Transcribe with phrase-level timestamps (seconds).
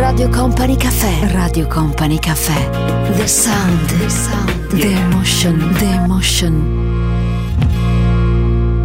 [0.00, 1.30] Radio Company Caffè.
[1.30, 2.70] Radio Company Caffè.
[3.16, 3.98] The sound.
[3.98, 4.66] The sound.
[4.68, 5.72] The emotion.
[5.74, 6.86] The emotion.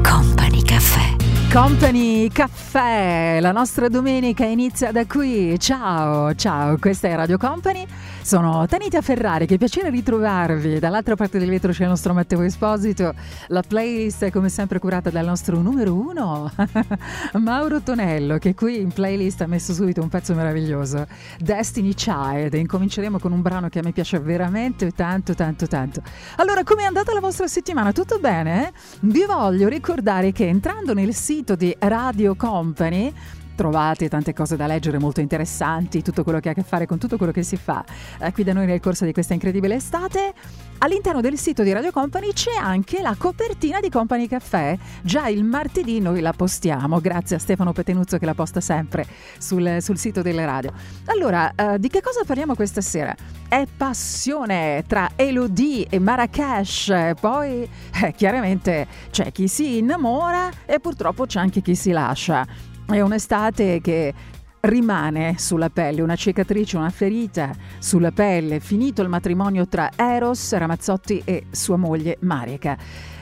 [0.01, 1.15] Company Caffè.
[1.49, 5.59] Company Caffè, la nostra domenica inizia da qui.
[5.59, 7.85] Ciao, ciao, questa è Radio Company.
[8.21, 10.79] Sono Tanita Ferrari, che piacere ritrovarvi.
[10.79, 13.13] Dall'altra parte del vetro c'è il nostro Matteo Esposito.
[13.47, 16.51] La playlist è come sempre curata dal nostro numero uno,
[17.39, 21.05] Mauro Tonello, che qui in playlist ha messo subito un pezzo meraviglioso,
[21.37, 22.53] Destiny Child.
[22.53, 26.01] E incominceremo con un brano che a me piace veramente tanto, tanto, tanto.
[26.37, 27.91] Allora, come è andata la vostra settimana?
[27.91, 28.71] Tutto bene?
[29.01, 33.13] Vi voglio ricordare che entrando nel sito di Radio Company
[33.55, 36.97] trovate tante cose da leggere molto interessanti, tutto quello che ha a che fare con
[36.97, 37.83] tutto quello che si fa
[38.19, 40.33] eh, qui da noi nel corso di questa incredibile estate.
[40.79, 44.77] All'interno del sito di Radio Company c'è anche la copertina di Company Caffè.
[45.01, 49.05] Già il martedì noi la postiamo, grazie a Stefano Petenuzzo che la posta sempre
[49.37, 50.73] sul, sul sito delle radio.
[51.05, 53.15] Allora, eh, di che cosa parliamo questa sera?
[53.47, 57.13] È passione tra Elodie e Marrakesh.
[57.19, 57.67] Poi,
[58.03, 62.73] eh, chiaramente, c'è chi si innamora e purtroppo c'è anche chi si lascia.
[62.87, 64.13] È un'estate che
[64.61, 71.21] rimane sulla pelle, una cicatrice, una ferita sulla pelle, finito il matrimonio tra Eros Ramazzotti
[71.25, 72.77] e sua moglie Marica.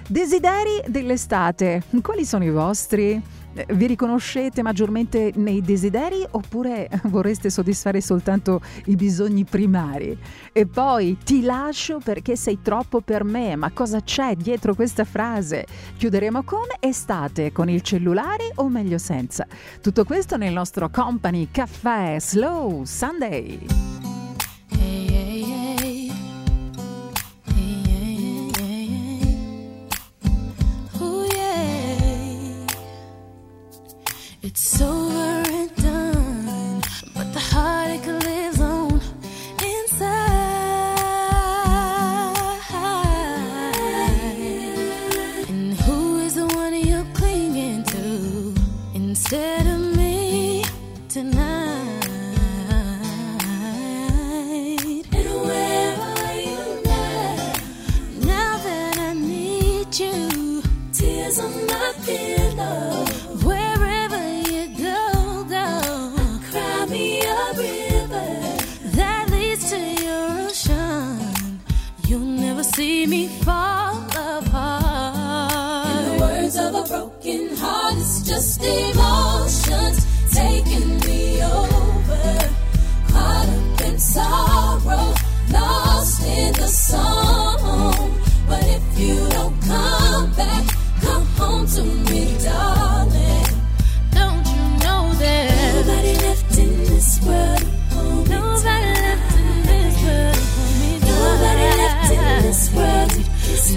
[0.06, 3.22] Desideri dell'estate, quali sono i vostri?
[3.54, 10.18] Vi riconoscete maggiormente nei desideri oppure vorreste soddisfare soltanto i bisogni primari?
[10.52, 15.66] E poi ti lascio perché sei troppo per me, ma cosa c'è dietro questa frase?
[15.98, 19.46] Chiuderemo con estate, con il cellulare o meglio senza?
[19.82, 24.03] Tutto questo nel nostro Company Caffè Slow Sunday.
[34.46, 36.82] It's over and done,
[37.16, 39.00] but the heartache lives on
[39.64, 40.20] inside.
[45.48, 48.54] And who is the one you're clinging to
[48.94, 49.63] instead
[73.44, 73.98] fall
[74.38, 75.88] apart.
[75.90, 82.50] In the words of a broken heart, it's just emotions taking me over.
[83.10, 85.14] Caught up in sorrow,
[85.52, 87.23] lost in the song.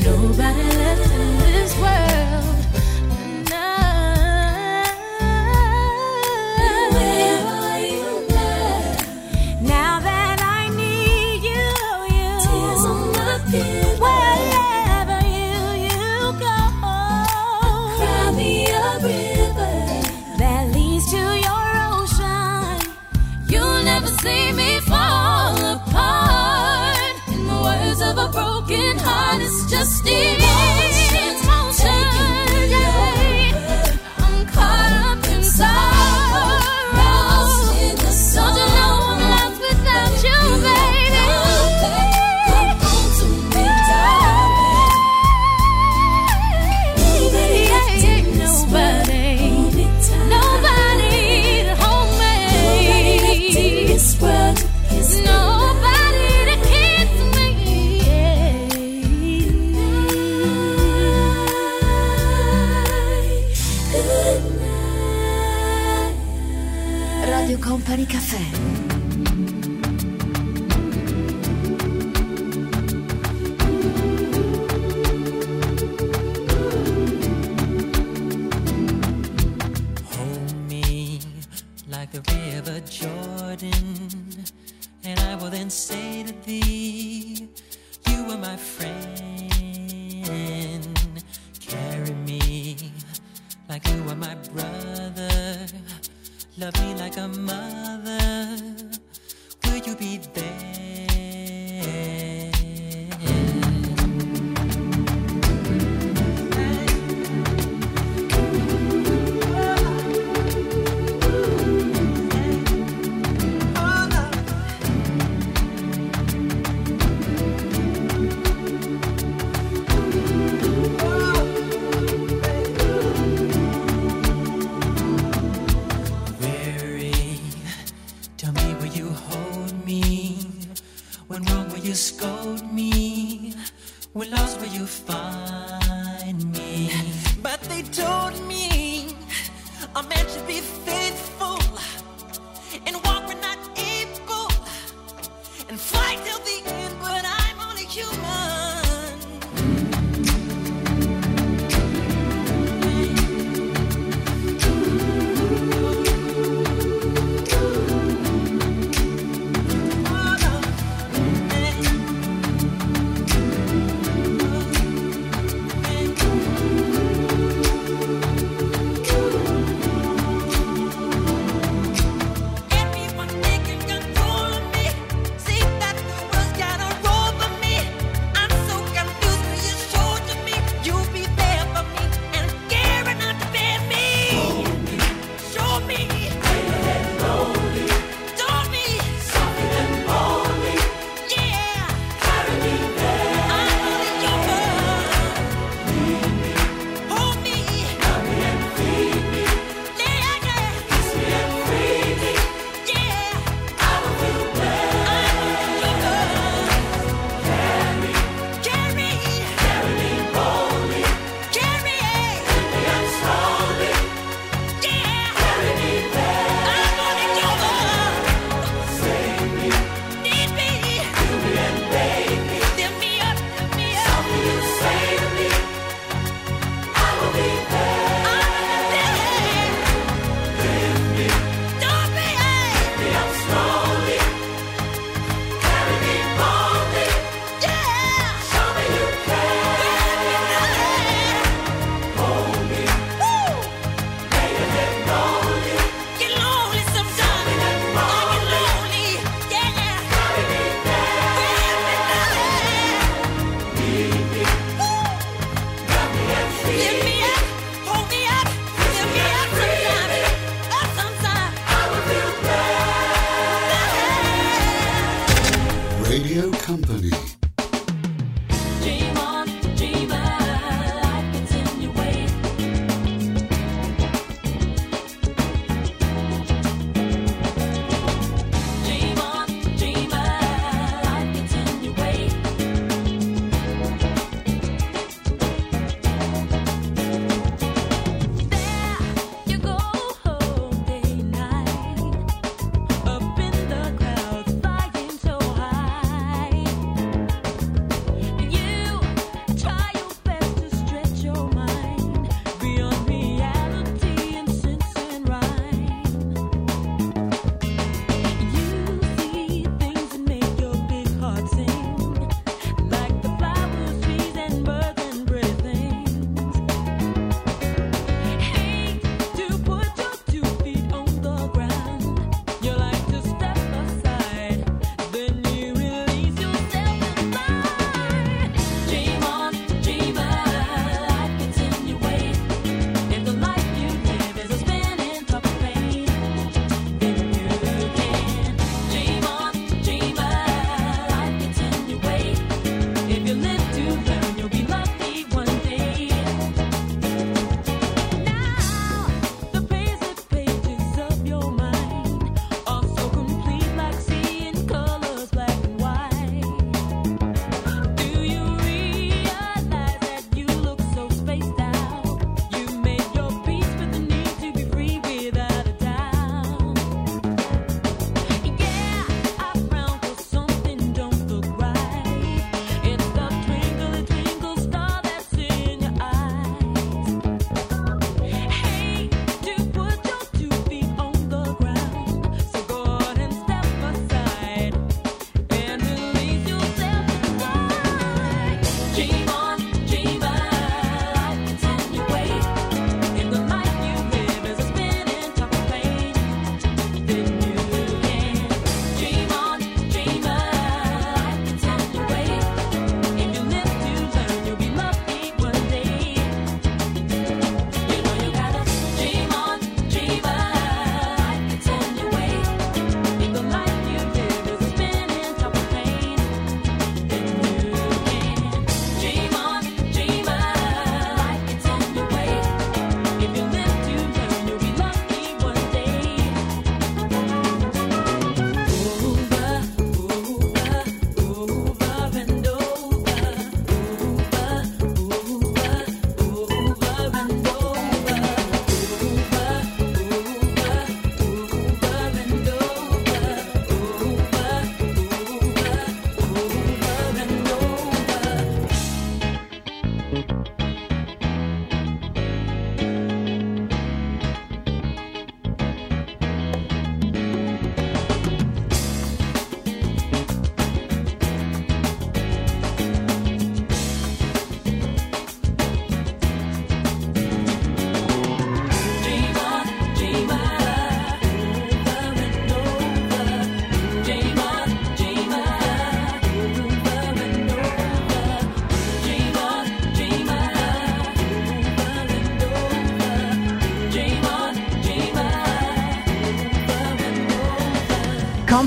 [0.07, 2.16] Nobody left in this world.
[29.69, 30.36] just it.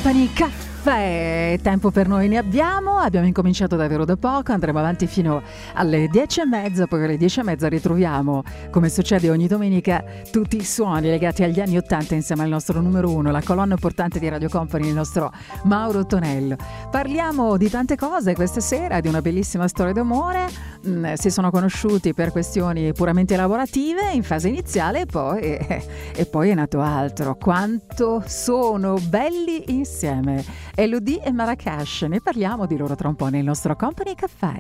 [0.10, 1.60] Company Caffè.
[1.62, 5.44] Tempo per noi ne abbiamo, abbiamo incominciato davvero da poco, andremo avanti fino
[5.76, 10.58] alle 10 e mezza, poi alle 10 e mezza ritroviamo, come succede ogni domenica, tutti
[10.58, 14.28] i suoni legati agli anni 80 insieme al nostro numero uno, la colonna portante di
[14.30, 15.32] Radio Company, il nostro
[15.66, 16.56] Mauro Tonello.
[16.90, 20.48] Parliamo di tante cose questa sera, di una bellissima storia d'amore.
[20.88, 26.26] Mm, si sono conosciuti per questioni puramente lavorative in fase iniziale e poi, eh, e
[26.26, 27.36] poi è nato altro.
[27.36, 30.44] Quanto sono belli insieme.
[30.74, 34.60] Elodie e Marrakesh, ne parliamo di loro tra un po' nel nostro Company Caffè.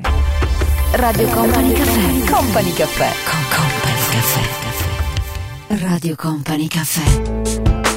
[0.91, 2.31] Radio Company Caffè.
[2.31, 3.09] Company Caffè.
[3.27, 5.85] Con Company Caffè.
[5.87, 7.88] Radio Company Caffè.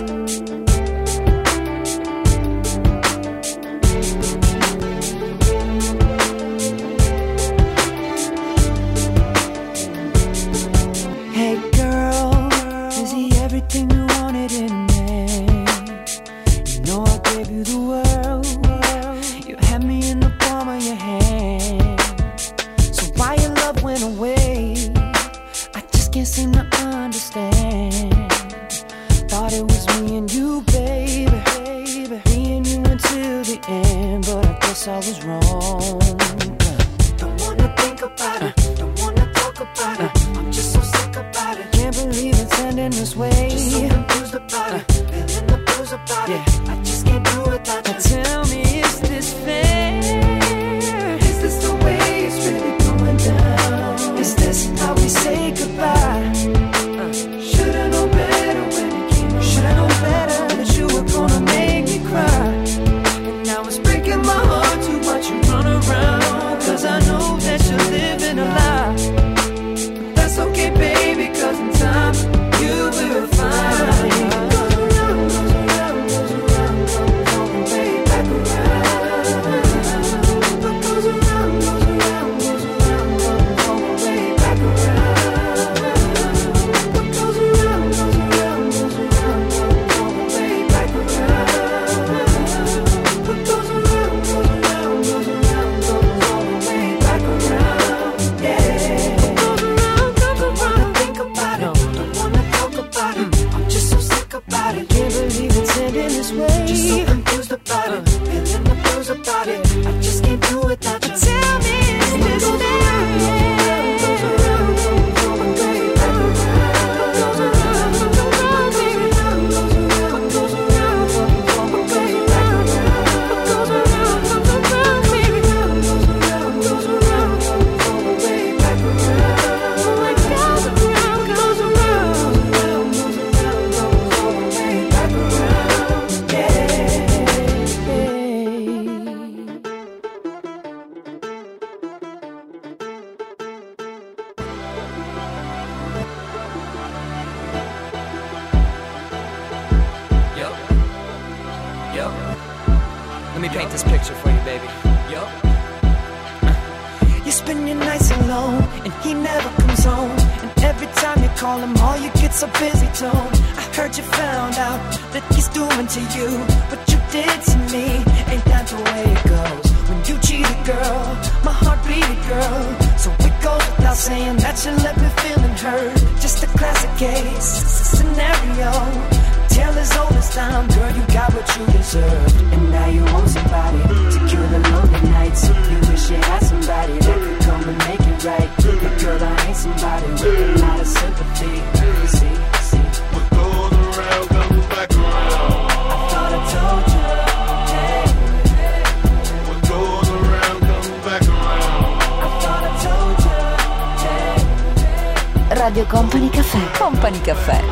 [205.62, 206.58] Radio Company Caffè.
[206.76, 207.62] Company Caffè.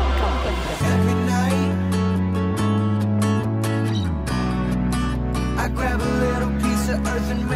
[5.57, 7.50] I grab a little piece of earth and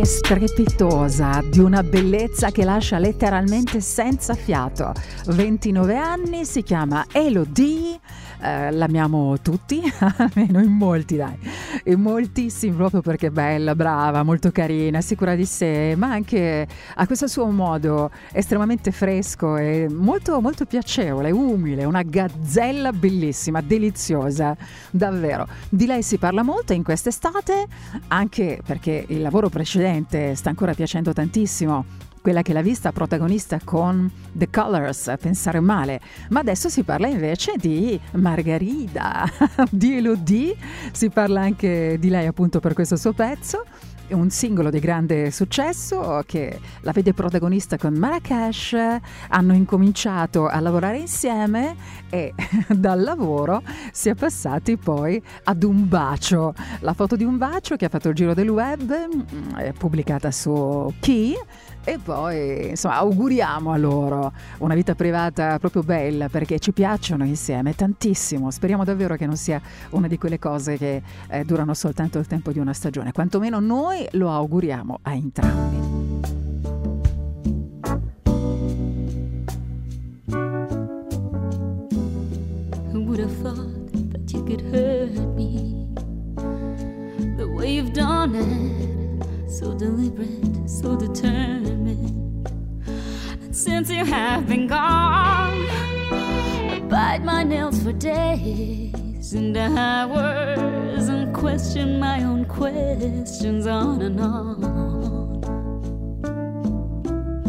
[0.00, 4.92] è strepitosa, di una bellezza che lascia letteralmente senza fiato.
[5.26, 8.00] 29 anni, si chiama Elodie,
[8.40, 9.80] eh, l'amiamo tutti,
[10.16, 11.36] almeno in molti dai,
[11.84, 17.06] in moltissimi proprio perché è bella, brava, molto carina, sicura di sé, ma anche ha
[17.06, 24.56] questo suo modo estremamente fresco e molto, molto piacevole, umile, una gazzella bellissima, deliziosa,
[24.90, 25.46] davvero.
[25.68, 27.66] Di lei si parla molto in quest'estate,
[28.08, 34.10] anche perché il lavoro precedente sta ancora piacendo tantissimo quella che l'ha vista protagonista con
[34.32, 36.00] The Colors, pensare male.
[36.30, 39.30] Ma adesso si parla invece di Margarida,
[39.68, 40.56] di Elodie,
[40.90, 43.66] si parla anche di lei appunto per questo suo pezzo.
[44.06, 48.74] Un singolo di grande successo che la vede protagonista con Marrakesh,
[49.28, 51.74] hanno incominciato a lavorare insieme
[52.08, 52.32] e
[52.68, 56.54] dal lavoro si è passati poi ad un bacio.
[56.80, 60.30] La foto di un bacio che ha fatto il giro del web, mm, è pubblicata
[60.30, 61.34] su Key
[61.84, 67.74] e poi insomma auguriamo a loro una vita privata proprio bella perché ci piacciono insieme
[67.74, 68.50] tantissimo.
[68.50, 72.52] Speriamo davvero che non sia una di quelle cose che eh, durano soltanto il tempo
[72.52, 75.82] di una stagione, quantomeno noi lo auguriamo a entrambi.
[83.14, 85.88] Would have thought that you could hurt me
[87.36, 89.24] the way you've done it?
[89.48, 91.63] So deliberate, so determined.
[93.54, 95.64] Since you have been gone,
[96.74, 104.20] I bite my nails for days and hours and question my own questions on and
[104.20, 105.40] on.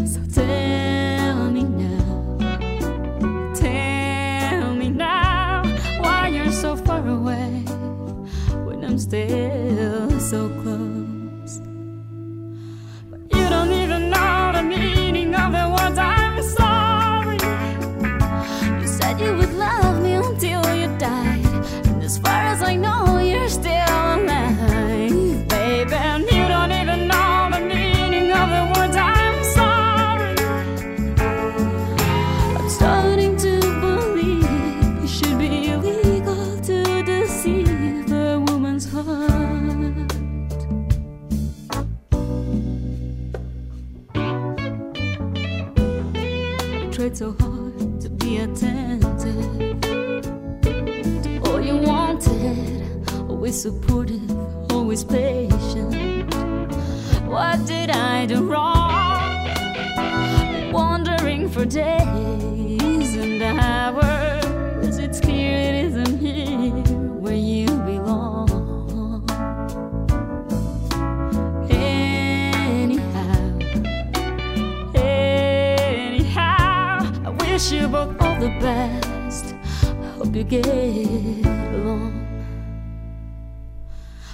[0.06, 2.38] So tell me now.
[3.56, 5.64] Tell me now
[6.02, 7.64] why you're so far away
[8.64, 10.95] when I'm still so close.
[15.44, 17.40] Of the words I'm sorry.
[18.82, 21.46] You said you would love me until you died,
[21.88, 23.95] and as far as I know, you're still
[48.46, 49.84] attentive
[51.48, 54.30] all you wanted, always supportive,
[54.72, 56.32] always patient.
[57.26, 59.52] What did I do wrong?
[60.72, 64.35] Wandering for days and hours.
[78.46, 79.56] The best.
[80.04, 82.14] I hope you get along.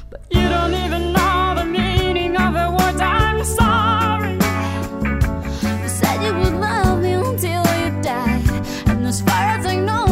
[0.09, 4.33] But you don't even know the meaning of the words I'm sorry.
[5.81, 8.49] You said you would love me until you died,
[8.89, 10.10] and as far as I know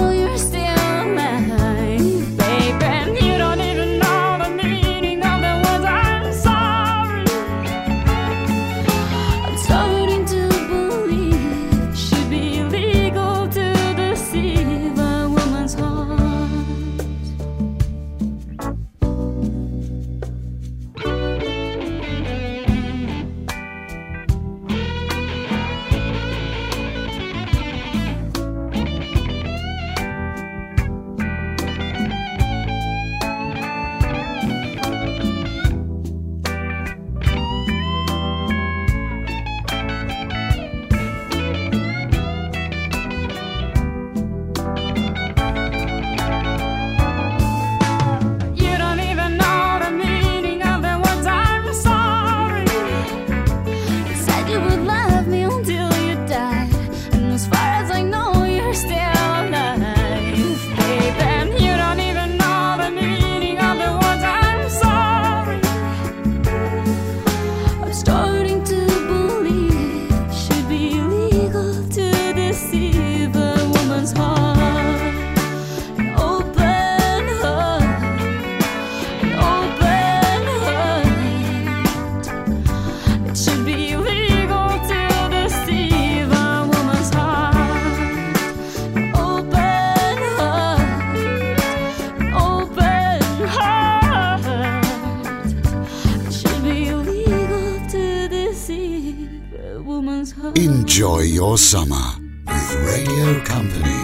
[100.60, 101.96] Enjoy your summer
[102.46, 103.96] with Radio Company.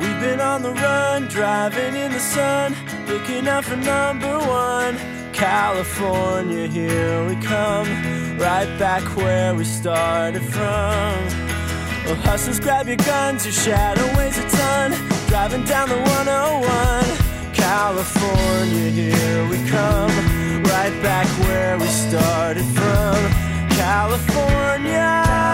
[0.00, 2.74] We've been on the run, driving in the sun,
[3.06, 4.98] looking out for number one.
[5.32, 7.86] California, here we come,
[8.38, 11.46] right back where we started from.
[12.06, 17.54] Well, hustlers, grab your guns, your shadow weighs a ton, driving down the 101.
[17.54, 20.10] California, here we come,
[20.64, 23.16] right back where we started from.
[23.70, 25.45] California.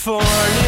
[0.00, 0.59] for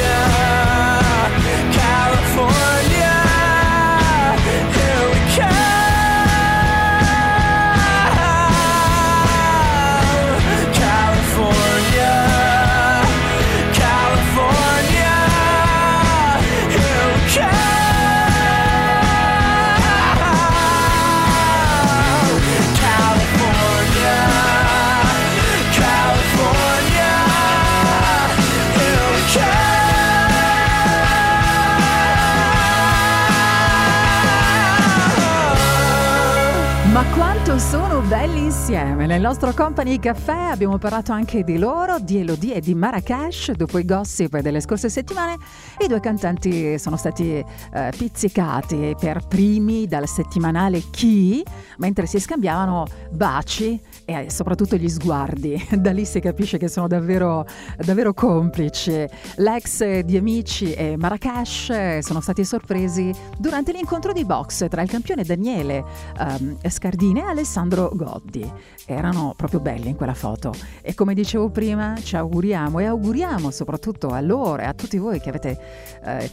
[38.12, 39.06] belli insieme!
[39.06, 43.52] Nel nostro Company Caffè abbiamo parlato anche di loro, di Elodie e di Marrakesh.
[43.52, 45.38] Dopo i gossip delle scorse settimane,
[45.78, 51.42] i due cantanti sono stati eh, pizzicati per primi dal settimanale Chi,
[51.78, 53.80] mentre si scambiavano baci
[54.20, 55.60] e soprattutto gli sguardi.
[55.82, 57.44] Da lì si capisce che sono davvero,
[57.76, 59.04] davvero complici.
[59.36, 65.24] L'ex di Amici e Marrakesh sono stati sorpresi durante l'incontro di box tra il campione
[65.24, 65.84] Daniele
[66.18, 68.50] ehm, Scardine e Alessandro Goddi.
[68.86, 74.08] Erano proprio belli in quella foto e come dicevo prima ci auguriamo e auguriamo soprattutto
[74.08, 75.58] a loro e a tutti voi che avete
[76.04, 76.30] eh,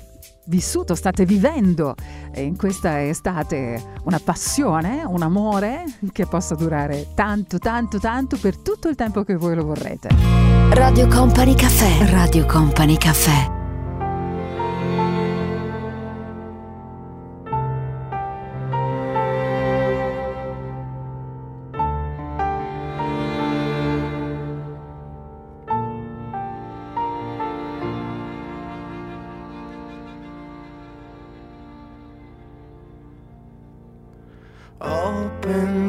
[0.50, 1.96] vissuto, state vivendo
[2.36, 8.90] in questa estate una passione, un amore che possa durare tanto, tanto, tanto per tutto
[8.90, 10.10] il tempo che voi lo vorrete.
[10.72, 13.59] Radio Company Caffè, Radio Company Caffè.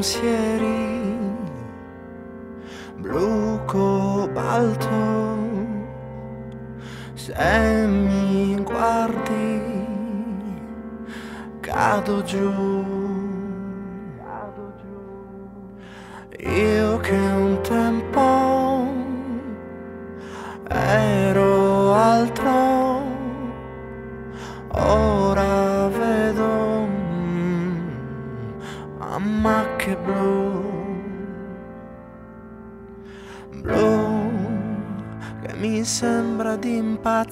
[0.01, 1.13] pensieri
[2.97, 5.37] blu cobalto
[7.13, 9.61] se mi guardi
[11.61, 12.90] cado giù.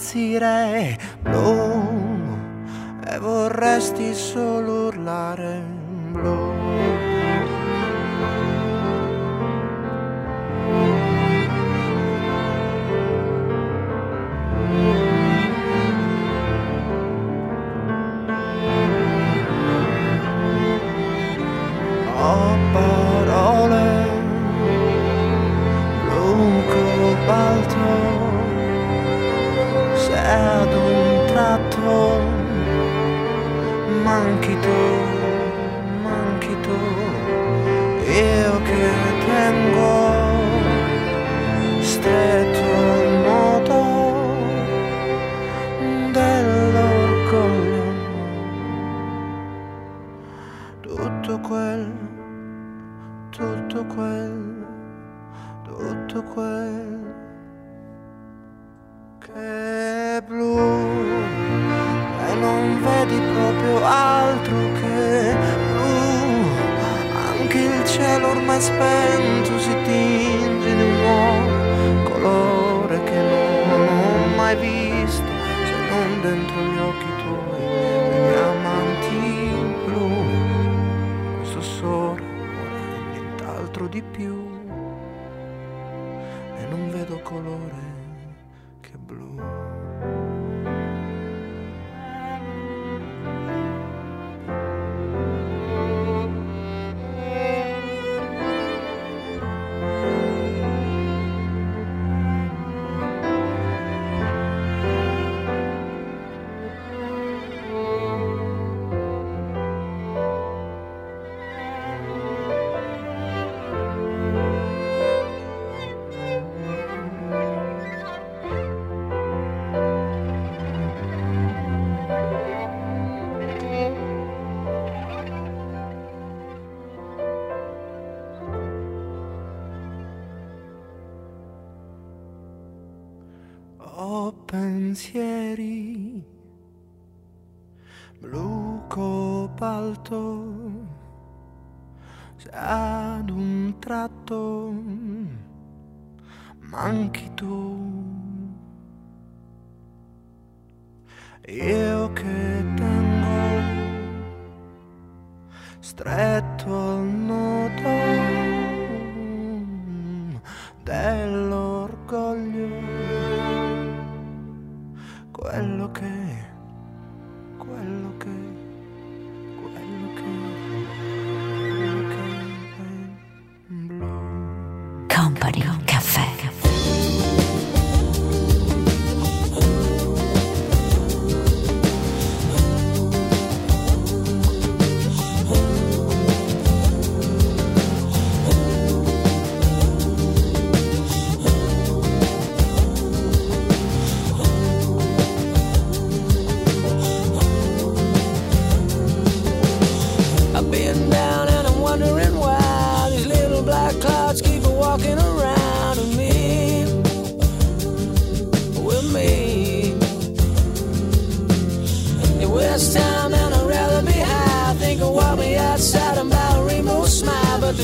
[0.10, 5.64] impazzire blu e vorresti solo urlare
[6.12, 6.49] blu.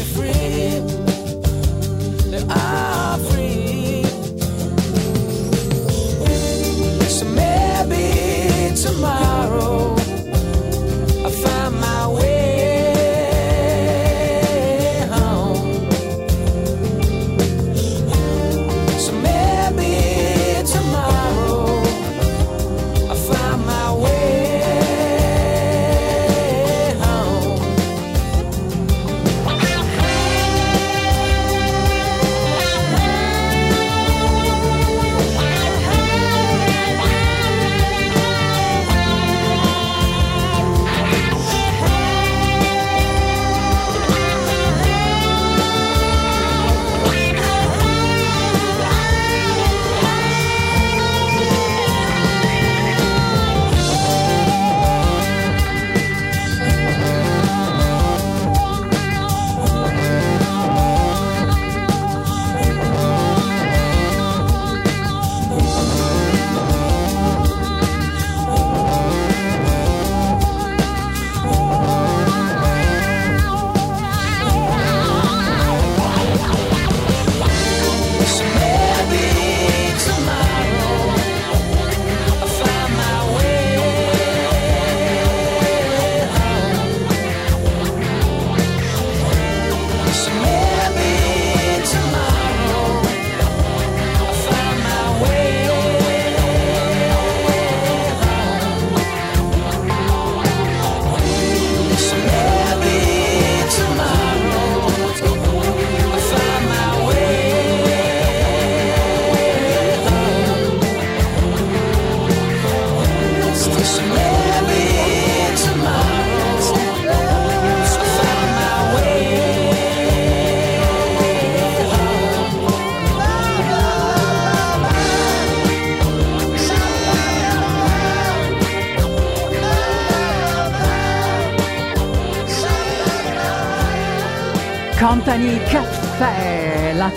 [0.04, 0.75] free.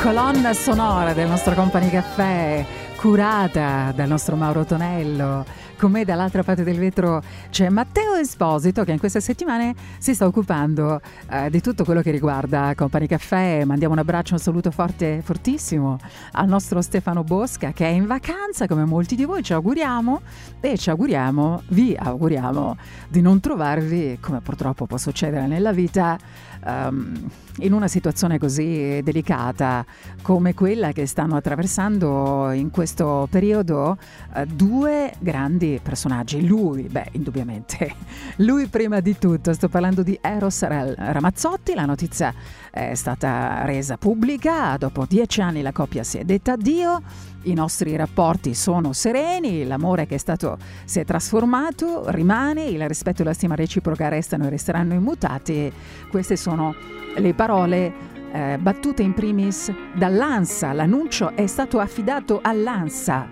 [0.08, 2.64] Colonna sonora del nostro Company Caffè,
[2.96, 5.44] curata dal nostro Mauro Tonello.
[5.76, 10.24] Con me dall'altra parte del vetro c'è Matteo Esposito che in queste settimane si sta
[10.24, 10.98] occupando
[11.30, 13.64] eh, di tutto quello che riguarda Company Caffè.
[13.66, 15.98] Mandiamo un abbraccio, un saluto forte, fortissimo
[16.32, 20.22] al nostro Stefano Bosca che è in vacanza come molti di voi ci auguriamo
[20.60, 22.76] e ci auguriamo, vi auguriamo
[23.08, 26.16] di non trovarvi, come purtroppo può succedere nella vita,
[26.64, 29.84] ehm, in una situazione così delicata
[30.22, 33.96] come quella che stanno attraversando in questo periodo
[34.34, 36.46] eh, due grandi personaggi.
[36.46, 37.94] Lui, beh, indubbiamente,
[38.38, 42.32] lui prima di tutto, sto parlando di Eros Ra- Ramazzotti, la notizia
[42.70, 47.02] è stata resa pubblica, dopo dieci anni la coppia si è detta addio,
[47.42, 53.22] i nostri rapporti sono sereni, l'amore che è stato si è trasformato, rimane, il rispetto
[53.22, 55.72] e la stima reciproca restano e resteranno immutati.
[56.10, 56.74] Queste sono
[57.16, 57.92] le parole
[58.32, 60.72] eh, battute in primis dall'ANSA.
[60.72, 63.26] L'annuncio è stato affidato all'ANSA.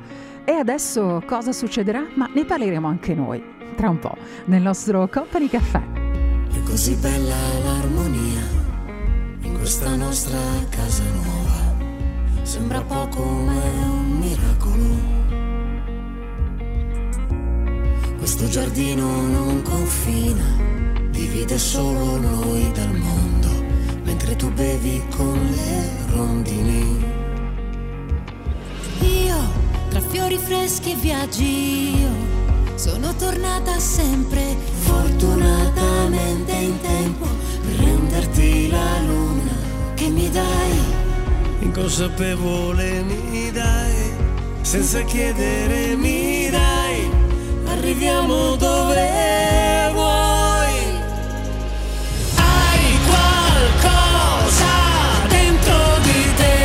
[0.44, 2.06] E adesso cosa succederà?
[2.14, 3.42] Ma ne parleremo anche noi
[3.74, 4.16] tra un po'
[4.46, 5.82] nel nostro Company Caffè.
[6.50, 8.65] È così bella l'armonia
[9.66, 10.38] questa nostra
[10.68, 11.74] casa nuova.
[12.42, 14.94] Sembra poco è un miracolo.
[18.16, 20.44] Questo giardino non confina,
[21.10, 23.48] divide solo noi dal mondo,
[24.04, 27.04] mentre tu bevi con le rondini.
[29.00, 29.36] Io,
[29.88, 32.10] tra fiori freschi e viaggi, io
[32.76, 34.54] sono tornata sempre
[34.86, 37.26] Fortunatamente in tempo
[37.62, 39.35] per renderti la luna
[39.96, 41.04] che mi dai.
[41.60, 44.12] Inconsapevole mi dai,
[44.60, 47.10] senza chiedere mi dai,
[47.66, 50.76] arriviamo dove vuoi.
[52.36, 54.74] Hai qualcosa
[55.28, 56.58] dentro di te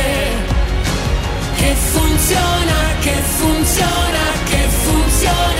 [1.56, 5.51] che funziona, che funziona, che funziona.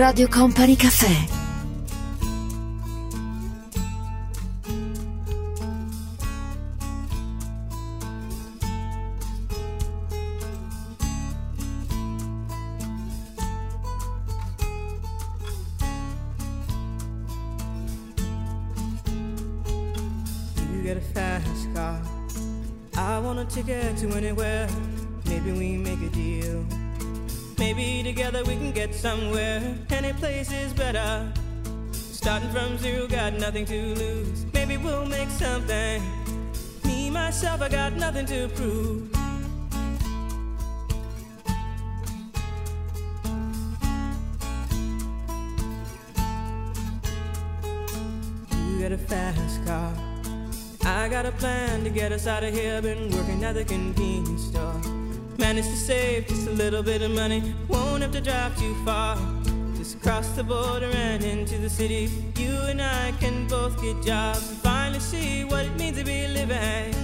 [0.00, 1.39] Radio Company Caffè.
[33.50, 34.46] Nothing to lose.
[34.54, 36.00] Maybe we'll make something.
[36.84, 39.10] Me, myself, I got nothing to prove.
[48.54, 49.92] You got a fast car.
[50.84, 52.80] I got a plan to get us out of here.
[52.80, 54.80] Been working at the convenience store.
[55.38, 57.52] Managed to save just a little bit of money.
[57.66, 59.16] Won't have to drive too far.
[60.02, 62.08] Cross the border and into the city.
[62.36, 66.26] You and I can both get jobs and finally see what it means to be
[66.26, 66.94] living.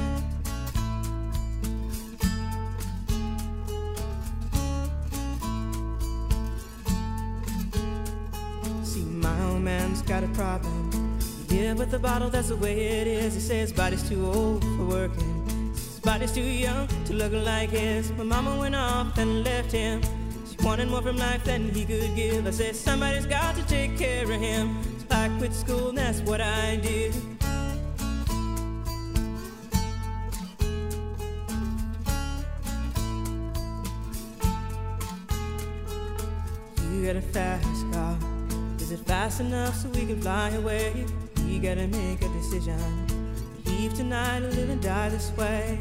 [8.83, 11.19] See, my old man's got a problem.
[11.51, 13.35] Yeah, with the bottle, that's the way it is.
[13.35, 15.71] He says body's too old for working.
[15.75, 18.11] His body's too young to look like his.
[18.13, 20.01] My mama went off and left him.
[20.67, 22.45] Wanted more from life than he could give.
[22.45, 24.77] I said somebody's got to take care of him.
[24.99, 27.15] So I quit school, and that's what I did.
[36.91, 38.19] You got a fast car?
[38.81, 41.07] Is it fast enough so we can fly away?
[41.47, 43.07] We gotta make a decision.
[43.67, 45.79] Leave tonight or live and die this way.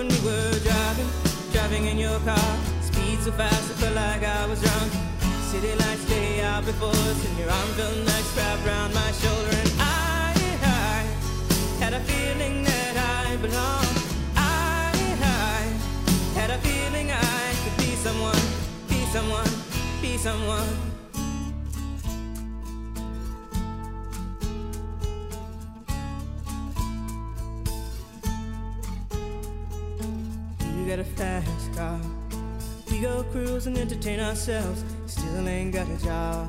[0.00, 1.10] When we were driving,
[1.52, 2.50] driving in your car.
[2.80, 4.92] Speed so fast, I felt like I was drunk.
[5.50, 9.54] City lights lay out before us, and your arm felt nice wrapped around my shoulder.
[9.62, 10.32] And I,
[10.62, 11.00] I
[11.82, 12.94] had a feeling that
[13.26, 13.98] I belonged.
[14.36, 14.90] I,
[15.52, 15.60] I
[16.38, 18.46] had a feeling I could be someone,
[18.88, 19.52] be someone,
[20.00, 20.89] be someone.
[31.80, 32.00] Car.
[32.90, 34.84] We go cruise and entertain ourselves.
[35.06, 36.44] Still ain't got a job.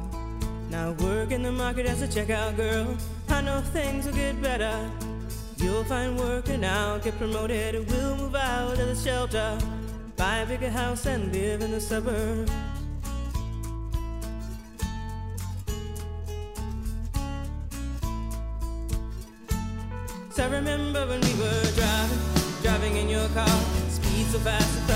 [0.69, 2.87] Now work in the market as a checkout girl.
[3.29, 4.75] I know things will get better.
[5.57, 7.89] You'll find work and I'll get promoted.
[7.89, 9.57] We'll move out of the shelter.
[10.17, 12.51] Buy a bigger house and live in the suburbs.
[20.35, 22.21] So I remember when we were driving,
[22.63, 23.57] driving in your car.
[23.97, 24.80] Speed so fast,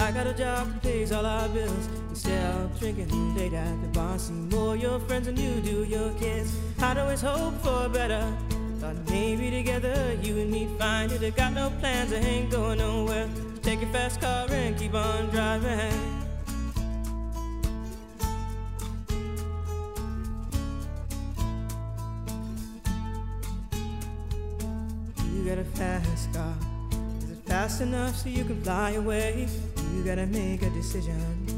[0.00, 1.88] I got a job that pays all our bills.
[2.10, 6.12] Instead of drinking late at the bar, see more your friends than you do your
[6.14, 6.56] kids.
[6.80, 8.24] I'd always hope for better.
[8.78, 11.22] Thought maybe together you and me find it.
[11.22, 13.28] I got no plans, I ain't going nowhere.
[13.62, 15.92] Take your fast car and keep on driving.
[25.34, 26.54] You got a fast car.
[27.18, 29.48] Is it fast enough so you can fly away?
[29.94, 31.57] You gotta make a decision.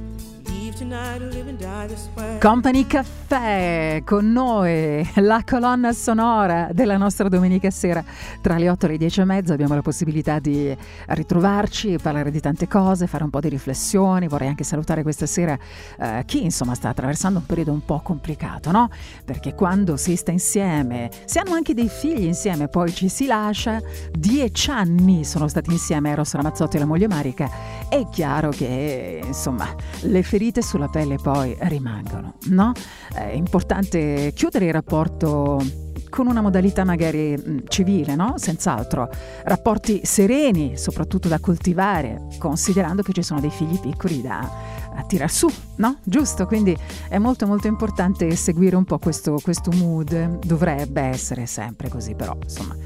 [2.38, 8.04] Company Caffè con noi, la colonna sonora della nostra domenica sera.
[8.40, 12.40] Tra le 8 e le 10 e mezza abbiamo la possibilità di ritrovarci, parlare di
[12.40, 15.58] tante cose, fare un po' di riflessioni, vorrei anche salutare questa sera
[15.98, 18.90] eh, chi insomma sta attraversando un periodo un po' complicato, no?
[19.24, 23.80] Perché quando si sta insieme, si hanno anche dei figli insieme, poi ci si lascia,
[24.12, 27.50] dieci anni sono stati insieme Eros Ramazzotti e la moglie Marica,
[27.88, 29.66] è chiaro che insomma
[30.02, 32.72] le ferite sulla pelle poi rimangono, no?
[33.12, 38.34] È importante chiudere il rapporto con una modalità magari mh, civile, no?
[38.36, 39.08] Senz'altro.
[39.44, 45.48] Rapporti sereni, soprattutto da coltivare, considerando che ci sono dei figli piccoli da tirar su,
[45.76, 45.98] no?
[46.02, 46.46] Giusto?
[46.46, 46.76] Quindi
[47.08, 50.38] è molto molto importante seguire un po' questo, questo mood.
[50.44, 52.76] Dovrebbe essere sempre così, però insomma.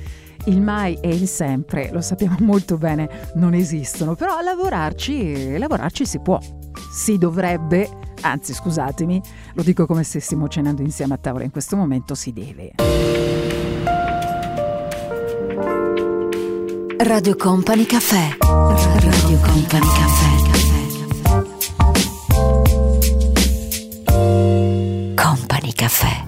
[0.47, 6.21] Il mai e il sempre, lo sappiamo molto bene, non esistono, però lavorarci, lavorarci si
[6.21, 6.39] può.
[6.91, 7.89] Si dovrebbe,
[8.23, 9.21] anzi scusatemi,
[9.55, 12.73] lo dico come se stessimo cenando insieme a tavola in questo momento, si deve.
[16.99, 18.37] Radio Company Caffè.
[18.41, 20.33] Radio Company Caffè.
[25.15, 26.24] Company Caffè.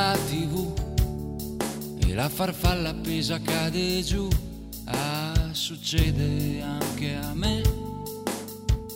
[0.00, 0.72] Spengo la tv
[1.98, 4.28] e la farfalla appesa cade giù.
[4.84, 7.60] Ah, succede anche a me.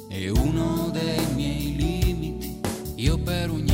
[0.09, 2.59] È uno dei miei limiti.
[2.97, 3.69] Io per un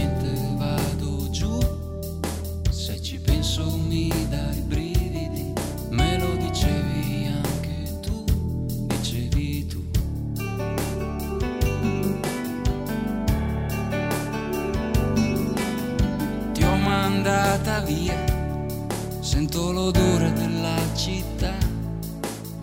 [19.72, 21.56] l'odore della città,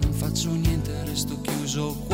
[0.02, 2.07] non faccio niente, resto chiuso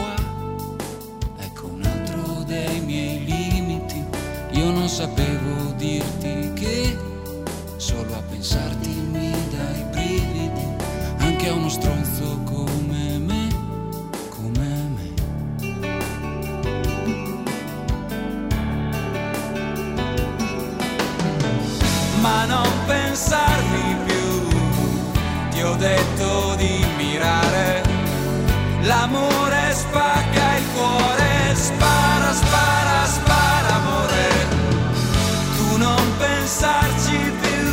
[25.84, 27.84] detto di mirare.
[28.84, 34.28] L'amore spacca il cuore, spara, spara, spara amore.
[35.58, 37.68] Tu non pensarci più,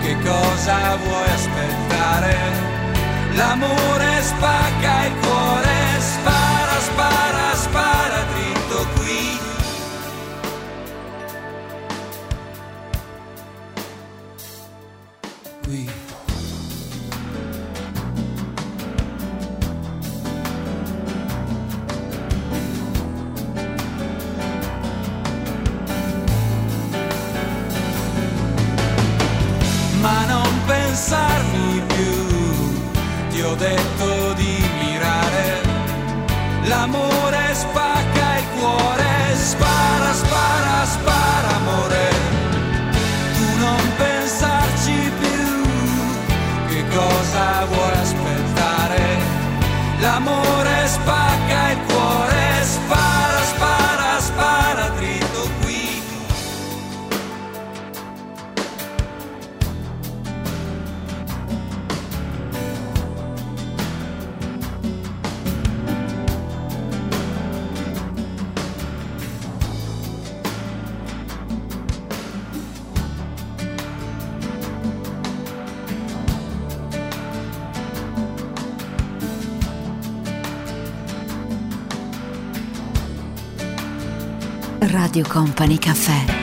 [0.00, 2.34] che cosa vuoi aspettare?
[3.34, 5.65] L'amore spacca il cuore.
[85.66, 86.35] Company Caffè.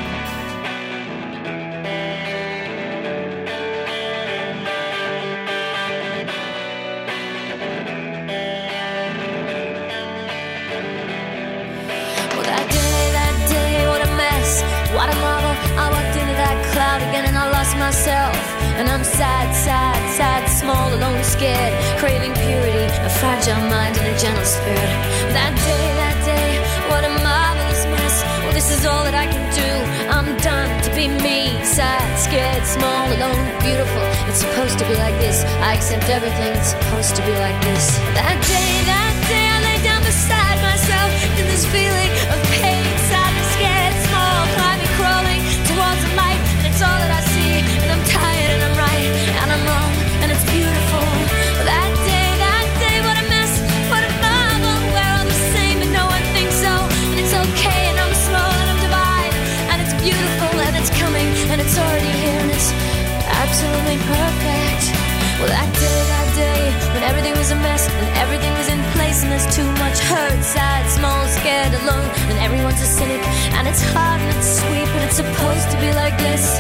[67.84, 72.10] hurts and everything is in place and there's too much hurt sad small scared alone
[72.30, 73.22] and everyone's a cynic
[73.56, 76.60] and it's hard and it's sweet but it's supposed to be like this.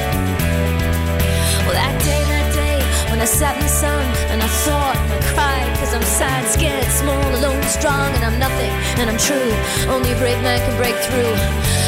[1.65, 2.77] Well that day that day
[3.11, 6.43] when i sat in the sun and i thought and i cried cause i'm sad
[6.49, 9.51] scared small alone strong and i'm nothing and i'm true.
[9.91, 11.35] Only a brave man can break through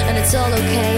[0.08, 0.96] and it's all okay.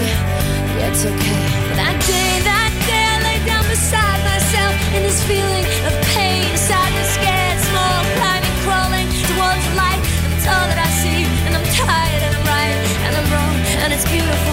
[0.78, 1.42] Yeah it's okay.
[1.80, 7.14] That day that day i lay down beside myself in this feeling of pain sadness
[7.14, 7.37] scared.
[14.00, 14.47] it's beautiful.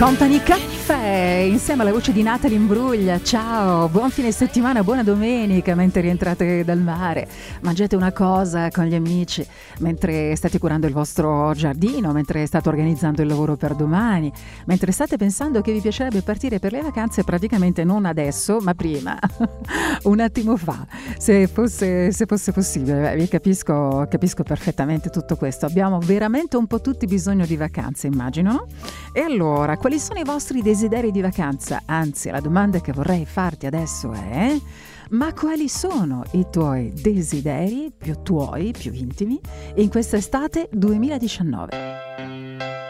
[0.00, 0.40] Company
[1.00, 3.22] Caffè insieme alla voce di Natalie Imbruglia.
[3.22, 7.26] Ciao, buon fine settimana, buona domenica mentre rientrate dal mare.
[7.62, 9.44] Mangiate una cosa con gli amici
[9.78, 14.30] mentre state curando il vostro giardino, mentre state organizzando il lavoro per domani,
[14.66, 19.18] mentre state pensando che vi piacerebbe partire per le vacanze praticamente non adesso, ma prima,
[20.04, 20.86] un attimo fa,
[21.16, 23.16] se fosse, se fosse possibile.
[23.16, 25.64] Vi capisco, capisco perfettamente tutto questo.
[25.64, 28.66] Abbiamo veramente un po' tutti bisogno di vacanze, immagino, no?
[29.14, 31.82] E allora, quali sono i vostri desideri di vacanza?
[31.86, 34.58] Anzi, la domanda che vorrei farti adesso è:
[35.10, 39.40] ma quali sono i tuoi desideri più tuoi, più intimi,
[39.76, 42.89] in questa estate 2019?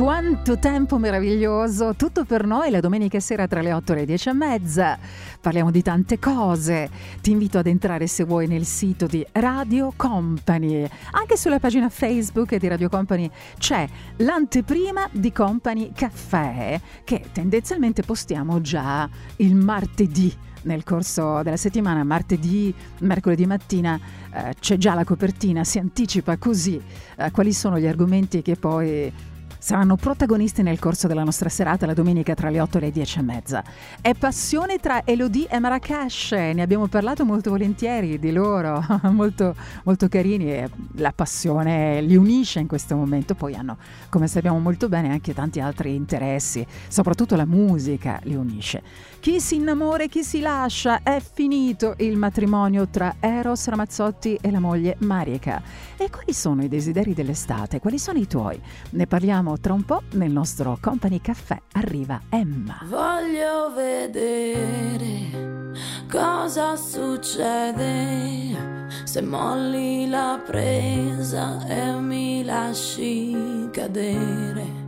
[0.00, 4.28] Quanto tempo meraviglioso, tutto per noi la domenica sera tra le 8 e le 10
[4.30, 4.98] e mezza.
[5.38, 6.88] Parliamo di tante cose.
[7.20, 10.88] Ti invito ad entrare se vuoi nel sito di Radio Company.
[11.10, 13.86] Anche sulla pagina Facebook di Radio Company c'è
[14.16, 22.74] l'anteprima di Company Caffè che tendenzialmente postiamo già il martedì nel corso della settimana, martedì,
[23.00, 24.00] mercoledì mattina,
[24.32, 26.80] eh, c'è già la copertina, si anticipa così
[27.16, 29.12] eh, quali sono gli argomenti che poi
[29.60, 33.18] saranno protagonisti nel corso della nostra serata la domenica tra le 8 e le 10
[33.18, 33.62] e mezza.
[34.00, 38.82] È passione tra Elodie e Marrakesh, ne abbiamo parlato molto volentieri di loro,
[39.12, 39.54] molto,
[39.84, 43.76] molto carini e la passione li unisce in questo momento, poi hanno,
[44.08, 48.82] come sappiamo molto bene, anche tanti altri interessi, soprattutto la musica li unisce.
[49.20, 54.50] Chi si innamora e chi si lascia, è finito il matrimonio tra Eros Ramazzotti e
[54.50, 55.62] la moglie Marica.
[55.98, 57.80] E quali sono i desideri dell'estate?
[57.80, 58.58] Quali sono i tuoi?
[58.92, 61.60] Ne parliamo tra un po' nel nostro Company Caffè.
[61.72, 62.80] Arriva Emma.
[62.84, 65.68] Voglio vedere
[66.10, 68.56] cosa succede
[69.04, 74.78] se molli la presa e mi lasci cadere.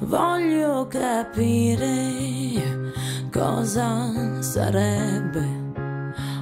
[0.00, 2.90] Voglio capire
[3.32, 5.42] cosa sarebbe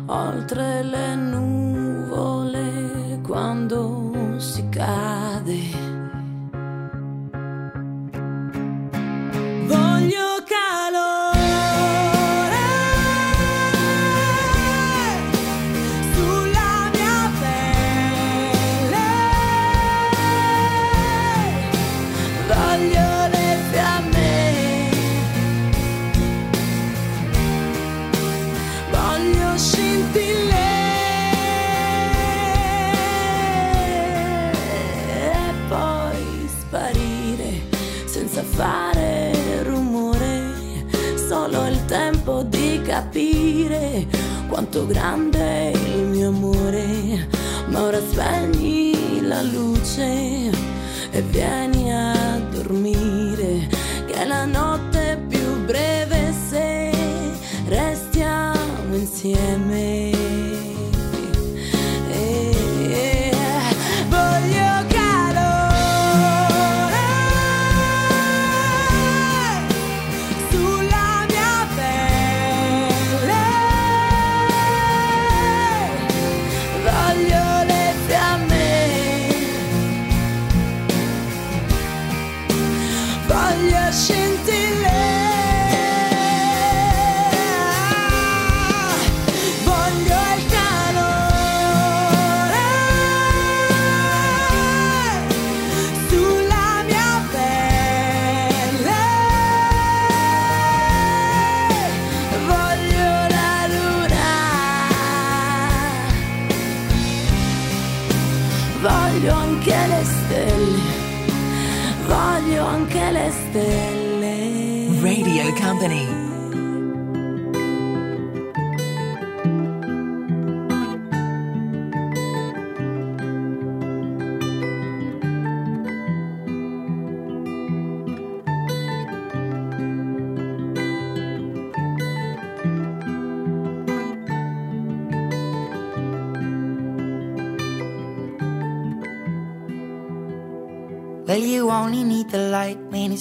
[0.07, 2.70] oltre le nuvole
[3.22, 5.61] quando si cade.
[9.66, 11.20] Voglio calore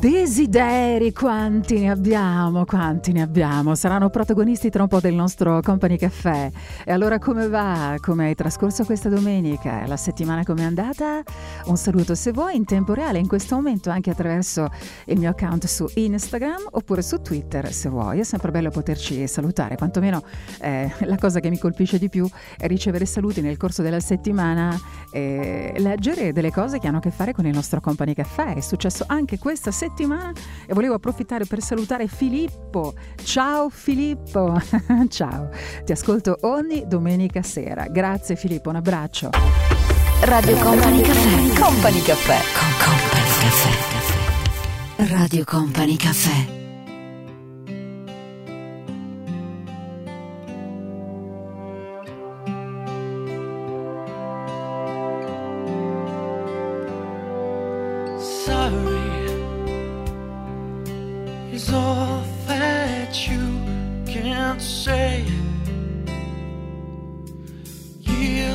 [0.00, 3.76] Desideri, quanti ne abbiamo, quanti ne abbiamo.
[3.76, 6.50] Saranno protagonisti tra un po' del nostro Company Caffè.
[6.84, 7.94] E allora come va?
[8.00, 9.86] Come hai trascorso questa domenica?
[9.86, 11.22] La settimana come è andata?
[11.66, 14.68] Un saluto se vuoi in tempo reale, in questo momento anche attraverso
[15.04, 18.18] il mio account su Instagram oppure su Twitter se vuoi.
[18.18, 20.24] È sempre bello poterci salutare, quantomeno
[20.60, 22.28] eh, la cosa che mi colpisce di più
[22.58, 24.76] è ricevere saluti nel corso della settimana
[25.12, 28.38] e leggere delle cose che hanno a che fare con il nostro Company Caffè.
[28.44, 30.32] È successo anche questa settimana
[30.66, 32.94] e volevo approfittare per salutare Filippo.
[33.22, 34.60] Ciao Filippo,
[35.08, 35.50] ciao.
[35.84, 37.86] Ti ascolto ogni domenica sera.
[37.88, 39.30] Grazie Filippo, un abbraccio.
[40.22, 41.60] Radio Company Caffè.
[41.60, 42.38] Company Caffè.
[42.58, 45.14] Con Company Caffè.
[45.14, 46.59] Radio Company Caffè.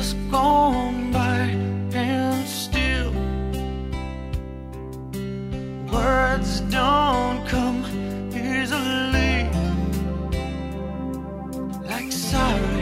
[0.06, 1.38] Years gone by
[1.92, 3.10] and still
[5.92, 7.84] words don't come
[8.32, 9.48] easily.
[11.90, 12.75] Like sorry,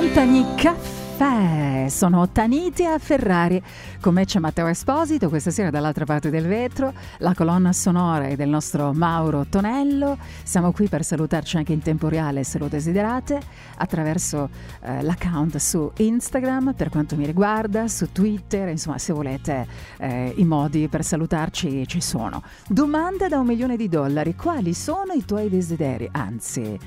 [0.00, 1.86] Company Caffè.
[1.90, 3.62] Sono Tanitia Ferrari.
[4.00, 6.94] Con me c'è Matteo Esposito, questa sera dall'altra parte del vetro.
[7.18, 10.16] La colonna sonora è del nostro Mauro Tonello.
[10.42, 13.42] Siamo qui per salutarci anche in tempo reale, se lo desiderate,
[13.76, 14.48] attraverso
[14.80, 19.66] eh, l'account su Instagram, per quanto mi riguarda, su Twitter, insomma, se volete
[19.98, 22.42] eh, i modi per salutarci ci sono.
[22.66, 26.08] Domanda da un milione di dollari: quali sono i tuoi desideri?
[26.10, 26.78] Anzi,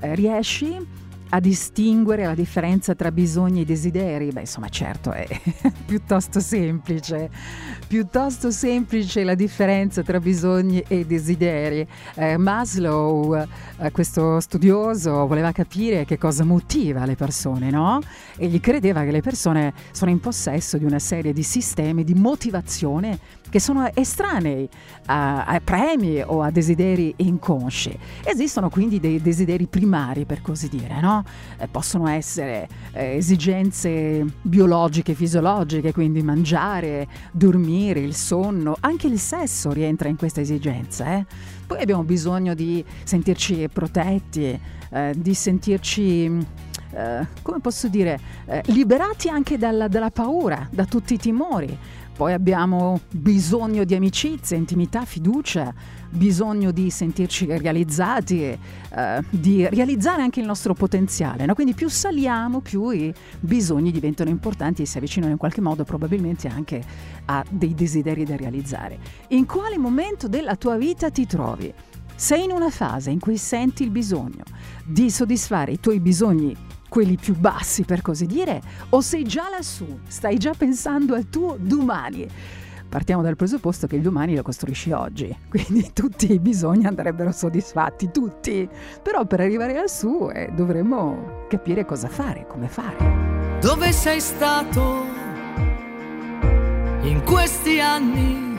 [0.00, 4.28] eh, riesci a distinguere la differenza tra bisogni e desideri?
[4.30, 5.26] Beh, insomma, certo, è
[5.86, 7.30] piuttosto semplice.
[7.86, 11.86] Piuttosto semplice la differenza tra bisogni e desideri.
[12.14, 18.00] Eh, Maslow, eh, questo studioso, voleva capire che cosa motiva le persone, no?
[18.36, 22.14] E gli credeva che le persone sono in possesso di una serie di sistemi di
[22.14, 23.18] motivazione
[23.52, 24.66] che sono estranei
[25.06, 27.94] a, a premi o a desideri inconsci.
[28.24, 31.22] Esistono quindi dei desideri primari, per così dire, no?
[31.58, 39.70] Eh, possono essere eh, esigenze biologiche, fisiologiche, quindi mangiare, dormire, il sonno, anche il sesso
[39.70, 41.14] rientra in questa esigenza.
[41.18, 41.26] eh.
[41.66, 44.58] Poi abbiamo bisogno di sentirci protetti,
[44.90, 51.14] eh, di sentirci eh, come posso dire, eh, liberati anche dalla, dalla paura, da tutti
[51.14, 51.76] i timori.
[52.22, 55.74] Poi abbiamo bisogno di amicizia, intimità, fiducia,
[56.08, 58.58] bisogno di sentirci realizzati, eh,
[59.28, 61.46] di realizzare anche il nostro potenziale.
[61.46, 61.54] no?
[61.54, 66.46] Quindi più saliamo, più i bisogni diventano importanti e si avvicinano in qualche modo probabilmente
[66.46, 66.80] anche
[67.24, 69.00] a dei desideri da realizzare.
[69.30, 71.74] In quale momento della tua vita ti trovi?
[72.14, 74.44] Sei in una fase in cui senti il bisogno
[74.84, 76.56] di soddisfare i tuoi bisogni
[76.92, 81.56] quelli più bassi per così dire, o sei già lassù, stai già pensando al tuo
[81.58, 82.28] domani.
[82.86, 88.10] partiamo dal presupposto che il domani lo costruisci oggi, quindi tutti i bisogni andrebbero soddisfatti,
[88.10, 88.68] tutti.
[89.02, 93.58] Però per arrivare lassù eh, dovremmo capire cosa fare, come fare.
[93.62, 95.06] Dove sei stato
[97.04, 98.54] in questi anni,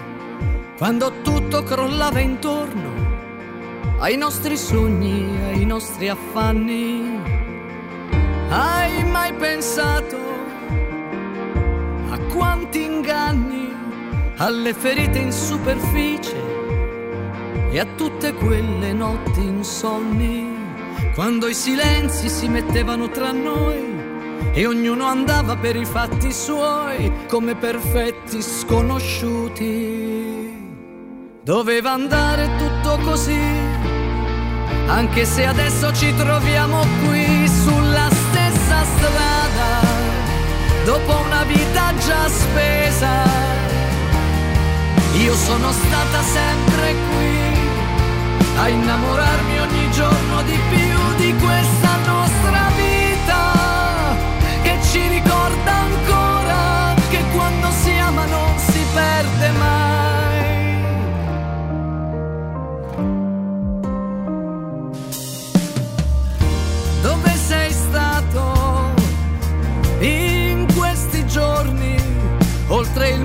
[0.76, 2.90] quando tutto crollava intorno
[4.00, 7.43] ai nostri sogni, ai nostri affanni?
[8.50, 10.18] Hai mai pensato
[12.10, 13.74] a quanti inganni,
[14.38, 16.42] alle ferite in superficie
[17.72, 20.48] e a tutte quelle notti insonni,
[21.16, 23.94] quando i silenzi si mettevano tra noi?
[24.56, 29.72] e ognuno andava per i fatti suoi come perfetti sconosciuti.
[31.44, 33.42] Doveva andare tutto così,
[34.88, 37.43] anche se adesso ci troviamo qui
[39.04, 39.82] strada,
[40.86, 43.12] dopo una vita già spesa.
[45.16, 47.42] Io sono stata sempre qui
[48.58, 51.83] a innamorarmi ogni giorno di più di questa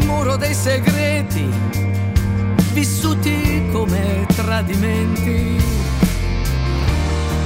[0.09, 1.47] muro dei segreti,
[2.73, 5.63] vissuti come tradimenti?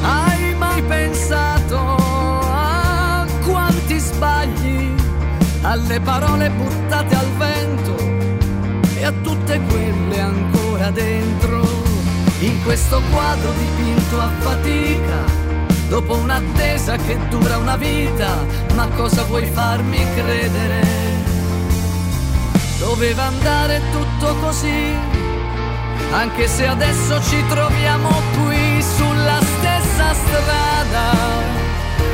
[0.03, 4.95] Hai mai pensato a quanti sbagli,
[5.63, 7.97] alle parole buttate al vento
[8.95, 11.61] e a tutte quelle ancora dentro?
[12.41, 15.21] In questo quadro dipinto a fatica,
[15.89, 18.37] dopo un'attesa che dura una vita,
[18.75, 21.22] ma cosa vuoi farmi credere?
[22.83, 24.93] Doveva andare tutto così,
[26.11, 31.13] anche se adesso ci troviamo qui sulla stessa strada,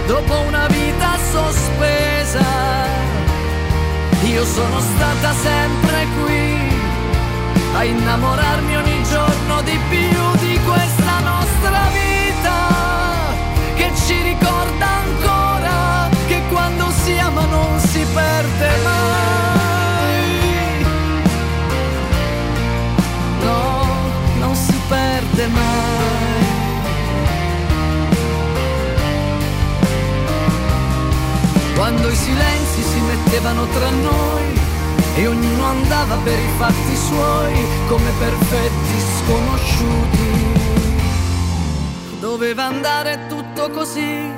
[0.06, 2.44] dopo una vita sospesa.
[4.24, 6.70] Io sono stata sempre qui
[7.74, 12.58] a innamorarmi ogni giorno di più di questa nostra vita
[13.74, 18.97] che ci ricorda ancora che quando si ama non si perde mai.
[31.78, 34.60] Quando i silenzi si mettevano tra noi
[35.14, 37.54] e ognuno andava per i fatti suoi
[37.86, 40.46] come perfetti sconosciuti.
[42.18, 44.28] Doveva andare tutto così,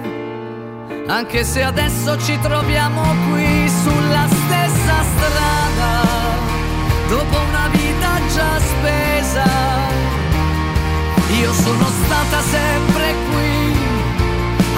[1.06, 6.04] anche se adesso ci troviamo qui sulla stessa strada,
[7.08, 9.44] dopo una vita già spesa.
[11.40, 13.78] Io sono stata sempre qui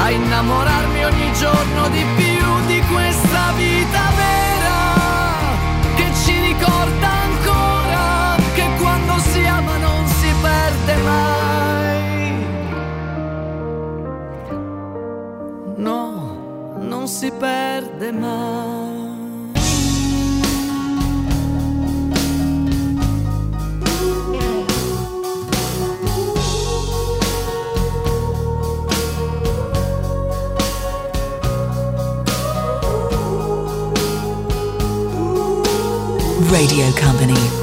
[0.00, 2.31] a innamorarmi ogni giorno di più
[3.32, 4.80] questa vita vera
[5.96, 12.44] che ci ricorda ancora che quando si ama non si perde mai.
[15.76, 18.91] No, non si perde mai.
[36.62, 37.61] Radio Company.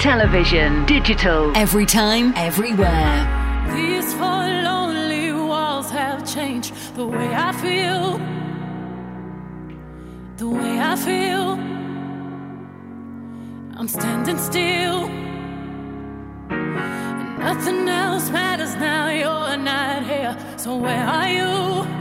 [0.00, 1.54] Television, digital.
[1.54, 3.16] Every time, everywhere.
[3.74, 8.18] These four lonely walls have changed the way I feel.
[10.38, 11.50] The way I feel.
[13.78, 15.04] I'm standing still.
[16.48, 19.10] And nothing else matters now.
[19.10, 20.34] You're not here.
[20.56, 21.99] So where are you?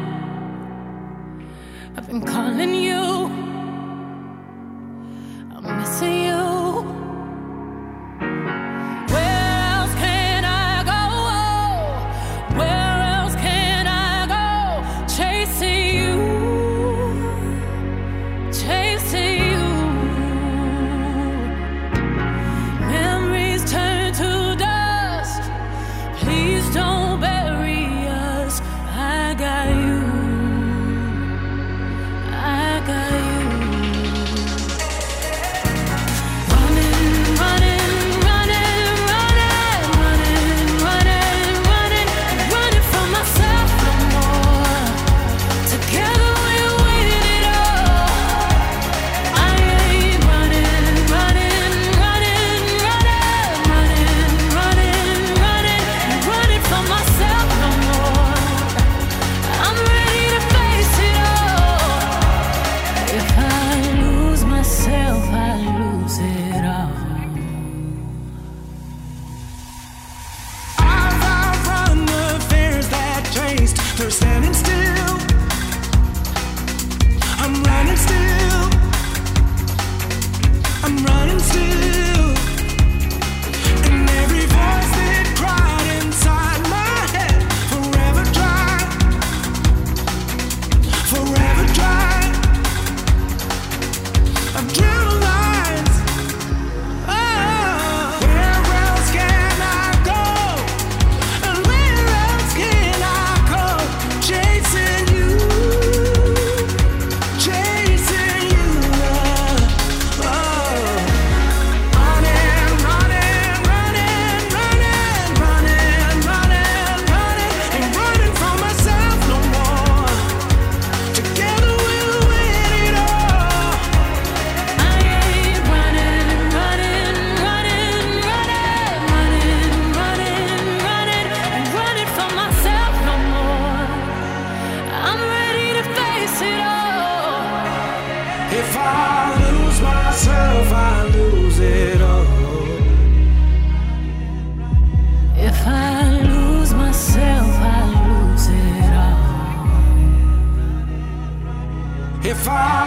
[152.39, 152.78] fire.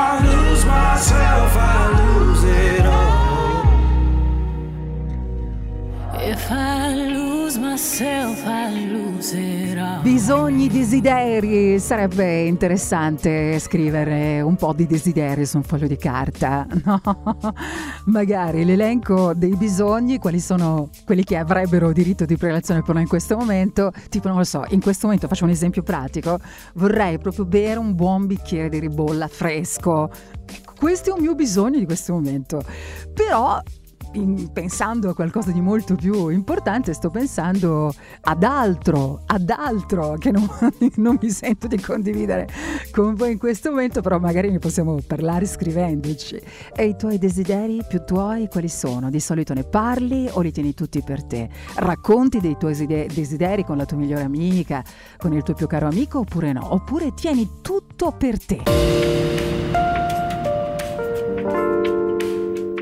[10.63, 17.01] Bisogni, desideri, sarebbe interessante scrivere un po' di desideri su un foglio di carta, no?
[18.05, 23.09] Magari l'elenco dei bisogni, quali sono quelli che avrebbero diritto di prelazione per noi in
[23.09, 26.39] questo momento, tipo non lo so, in questo momento faccio un esempio pratico,
[26.75, 30.11] vorrei proprio bere un buon bicchiere di ribolla fresco.
[30.47, 32.63] Ecco, questo è un mio bisogno di questo momento.
[33.13, 33.61] Però
[34.13, 40.31] in- pensando a qualcosa di molto più importante, sto pensando ad altro, ad altro che
[40.31, 40.49] non,
[40.97, 42.49] non mi sento di condividere
[42.91, 46.41] con voi in questo momento, però magari ne possiamo parlare scrivendoci.
[46.75, 49.11] E i tuoi desideri più tuoi quali sono?
[49.11, 51.49] Di solito ne parli o li tieni tutti per te?
[51.77, 54.83] Racconti dei tuoi eside- desideri con la tua migliore amica,
[55.17, 56.75] con il tuo più caro amico oppure no?
[56.75, 59.52] Oppure tieni tutto per te?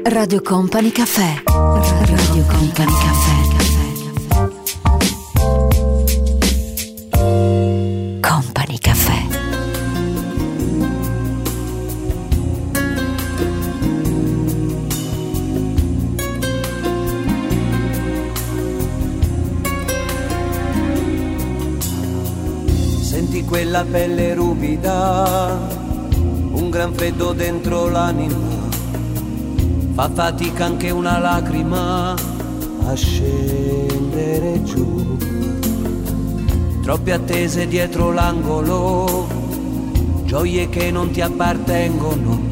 [0.03, 1.43] Radio Company Caffè.
[1.45, 2.93] Radio Company.
[8.21, 9.27] Company Caffè.
[23.03, 25.59] Senti quella pelle ruvida,
[26.53, 28.70] un gran freddo dentro l'anima.
[30.01, 35.19] Fa fatica anche una lacrima a scendere giù.
[36.81, 39.29] Troppe attese dietro l'angolo,
[40.25, 42.49] gioie che non ti appartengono.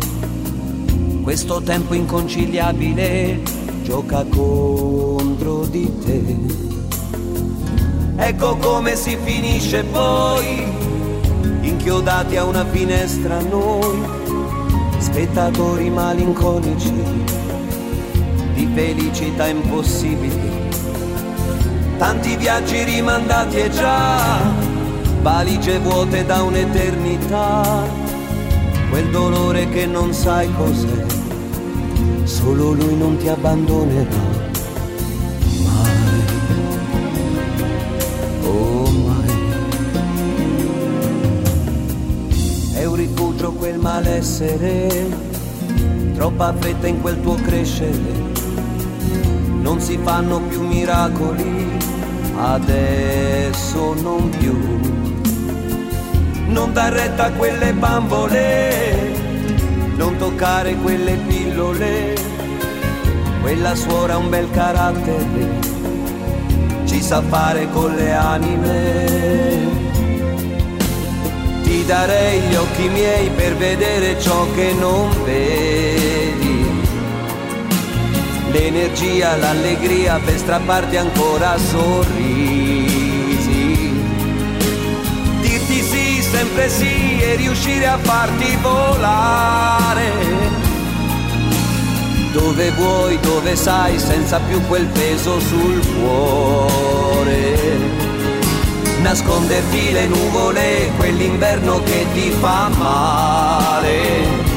[1.22, 3.40] Questo tempo inconciliabile
[3.82, 6.36] gioca contro di te.
[8.16, 10.64] Ecco come si finisce poi,
[11.62, 14.02] inchiodati a una finestra noi,
[14.98, 17.37] spettatori malinconici
[18.58, 20.66] di felicità impossibili.
[21.96, 24.40] Tanti viaggi rimandati e già
[25.22, 27.86] valigie vuote da un'eternità.
[28.90, 31.04] Quel dolore che non sai cos'è,
[32.24, 34.26] solo lui non ti abbandonerà.
[38.42, 38.90] Oh.
[42.74, 45.06] È un rifugio quel malessere,
[46.14, 48.37] troppa fretta in quel tuo crescere.
[49.68, 51.68] Non si fanno più miracoli,
[52.38, 54.56] adesso non più.
[56.46, 59.12] Non dar retta a quelle bambole,
[59.94, 62.14] non toccare quelle pillole.
[63.42, 65.60] Quella suora ha un bel carattere,
[66.86, 69.66] ci sa fare con le anime.
[71.62, 75.77] Ti darei gli occhi miei per vedere ciò che non vedi.
[78.50, 82.86] L'energia, l'allegria per strapparti ancora sorrisi.
[85.40, 90.12] Dirti sì, sempre sì e riuscire a farti volare.
[92.32, 97.98] Dove vuoi, dove sai, senza più quel peso sul cuore
[99.00, 104.47] nasconderti le nuvole, quell'inverno che ti fa male.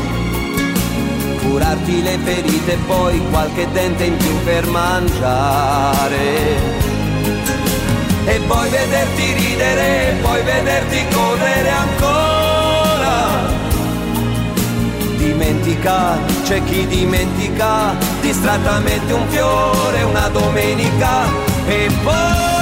[1.52, 6.16] Curarti le ferite e poi qualche dente in più per mangiare.
[8.26, 13.50] E poi vederti ridere, poi vederti correre ancora.
[15.18, 21.26] Dimentica, c'è chi dimentica, distrattamente un fiore, una domenica
[21.68, 22.61] e poi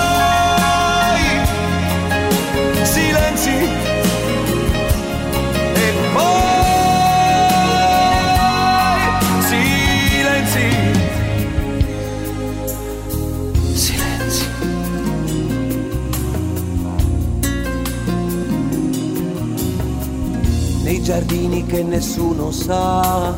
[21.10, 23.34] giardini che nessuno sa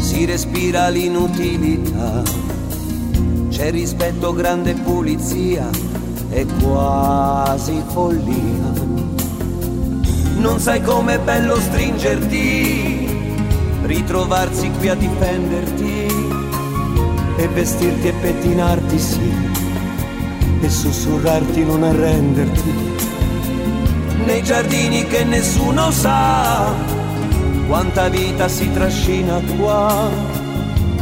[0.00, 2.22] si respira l'inutilità
[3.50, 5.68] c'è rispetto grande pulizia
[6.30, 8.72] è quasi follia.
[10.38, 13.06] Non sai com'è bello stringerti,
[13.82, 16.06] ritrovarsi qui a difenderti
[17.36, 19.32] e vestirti e pettinarti sì,
[20.62, 22.87] e sussurrarti non arrenderti.
[24.28, 26.74] Nei giardini che nessuno sa
[27.66, 30.10] quanta vita si trascina qua,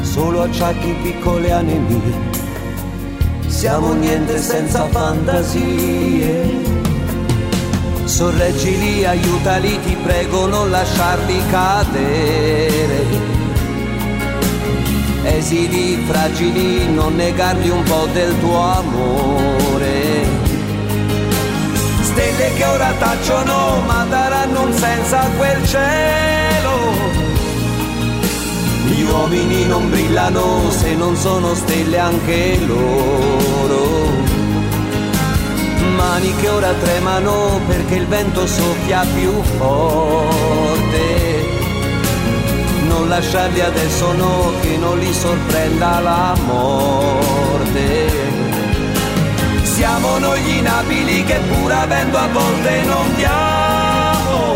[0.02, 2.36] solo acciacchi piccole anemie
[3.48, 6.44] siamo niente senza fantasie.
[8.04, 13.04] Sorreggili, aiutali, ti prego, non lasciarli cadere.
[15.24, 19.55] Esili, fragili, non negargli un po' del tuo amore.
[22.16, 26.94] Stelle che ora tacciono, ma daranno un senso a quel cielo.
[28.86, 34.08] Gli uomini non brillano se non sono stelle anche loro.
[35.94, 41.44] Mani che ora tremano perché il vento soffia più forte.
[42.88, 48.25] Non lasciarli adesso no, che non li sorprenda la morte.
[49.76, 54.54] Siamo noi gli inabili che pur avendo a volte non diamo.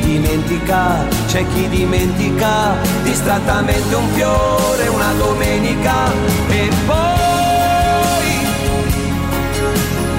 [0.00, 2.74] Dimentica, c'è chi dimentica
[3.04, 6.10] distrattamente un fiore una domenica.
[6.48, 8.32] E poi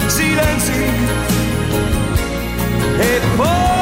[0.08, 0.84] silenzi.
[2.98, 3.81] E poi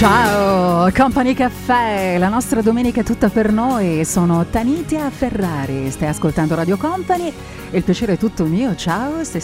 [0.00, 6.54] Ciao, Company Caffè, la nostra domenica è tutta per noi, sono Tanitia Ferrari, stai ascoltando
[6.54, 7.30] Radio Company,
[7.72, 9.36] il piacere è tutto mio, ciao, se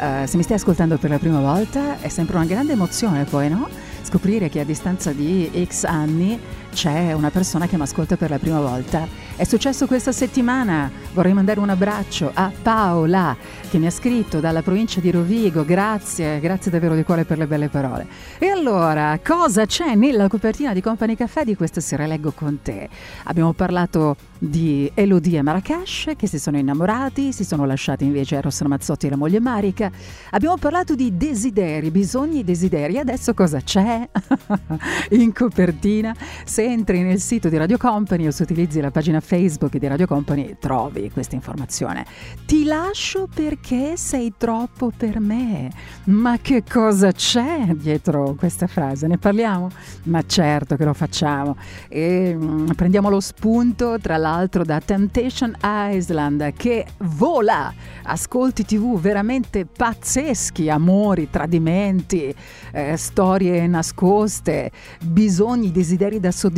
[0.00, 3.48] eh, se mi stai ascoltando per la prima volta è sempre una grande emozione poi,
[3.48, 3.68] no?
[4.02, 6.36] Scoprire che a distanza di X anni
[6.72, 9.06] c'è una persona che mi ascolta per la prima volta.
[9.36, 13.36] È successo questa settimana, vorrei mandare un abbraccio a Paola
[13.70, 17.46] che mi ha scritto dalla provincia di Rovigo, grazie, grazie davvero di cuore per le
[17.46, 18.06] belle parole.
[18.38, 22.06] E allora, cosa c'è nella copertina di Company Caffè di questa sera?
[22.06, 22.88] Leggo con te.
[23.24, 28.60] Abbiamo parlato di Elodie e Marrakesh che si sono innamorati, si sono lasciati invece Eros
[28.60, 29.90] Ramazzotti e la moglie Marica.
[30.30, 32.98] Abbiamo parlato di desideri, bisogni e desideri.
[32.98, 34.08] Adesso cosa c'è
[35.10, 36.14] in copertina?
[36.44, 39.88] Se se entri nel sito di Radio Company o se utilizzi la pagina Facebook di
[39.88, 42.06] Radio Company trovi questa informazione.
[42.46, 45.68] Ti lascio perché sei troppo per me.
[46.04, 49.08] Ma che cosa c'è dietro questa frase?
[49.08, 49.70] Ne parliamo?
[50.04, 51.56] Ma certo che lo facciamo.
[51.88, 57.74] E mm, prendiamo lo spunto tra l'altro da Temptation Island che vola.
[58.04, 62.32] Ascolti TV veramente pazzeschi, amori, tradimenti,
[62.70, 64.70] eh, storie nascoste,
[65.00, 66.50] bisogni, desideri da soddisfare.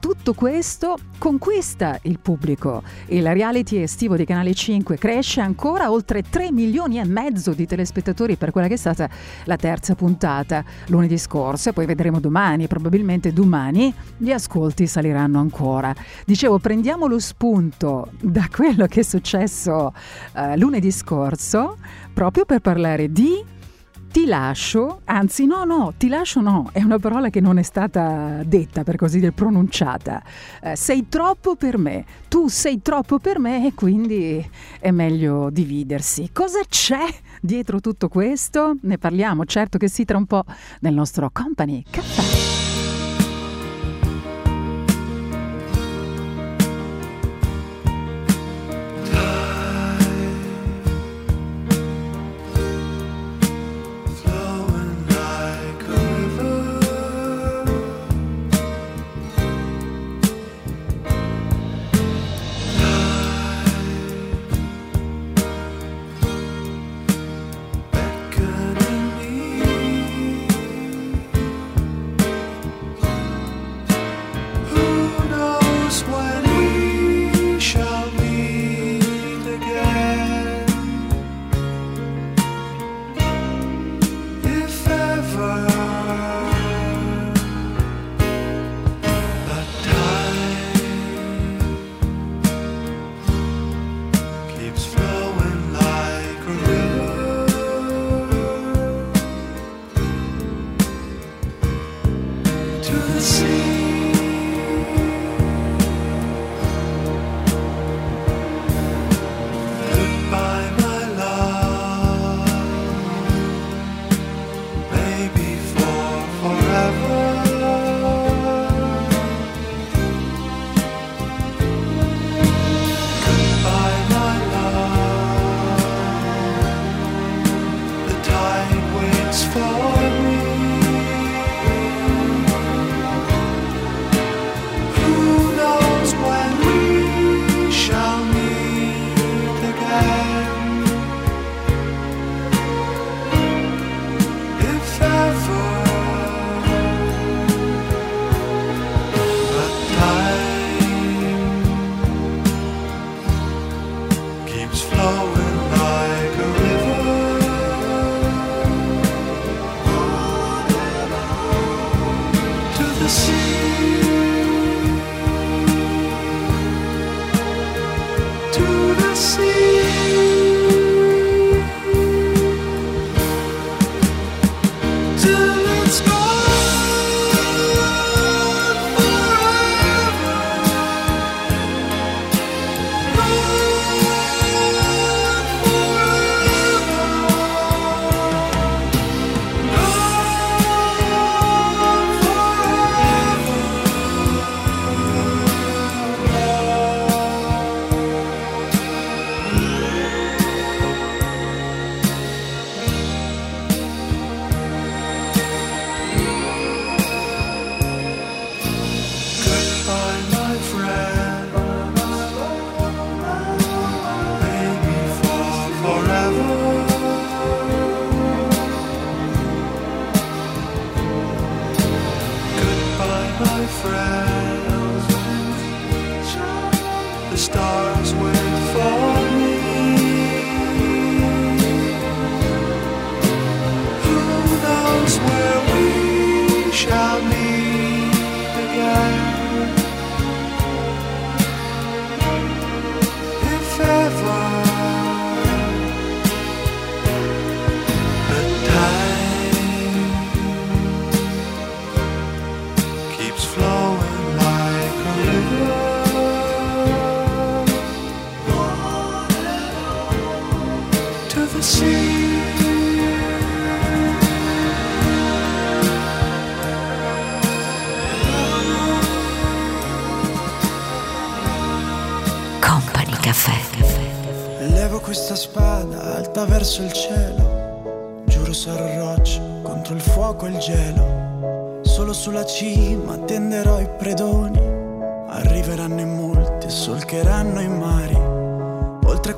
[0.00, 2.82] Tutto questo conquista il pubblico.
[3.06, 8.36] Il reality estivo di Canale 5 cresce ancora oltre 3 milioni e mezzo di telespettatori
[8.36, 9.08] per quella che è stata
[9.44, 15.94] la terza puntata lunedì scorso e poi vedremo domani, probabilmente domani gli ascolti saliranno ancora.
[16.26, 19.92] Dicevo, prendiamo lo spunto da quello che è successo
[20.34, 21.78] eh, lunedì scorso
[22.12, 23.60] proprio per parlare di
[24.12, 28.42] ti lascio, anzi no, no, ti lascio no, è una parola che non è stata
[28.44, 30.22] detta, per così dire, pronunciata.
[30.62, 34.46] Eh, sei troppo per me, tu sei troppo per me e quindi
[34.78, 36.28] è meglio dividersi.
[36.30, 37.06] Cosa c'è
[37.40, 38.76] dietro tutto questo?
[38.82, 40.44] Ne parliamo, certo che sì, tra un po'
[40.80, 42.61] nel nostro Company Caffè.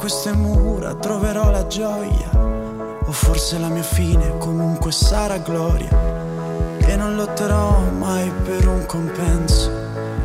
[0.05, 2.29] Queste mura troverò la gioia.
[3.07, 5.89] O forse la mia fine comunque sarà gloria.
[6.77, 9.71] E non lotterò mai per un compenso.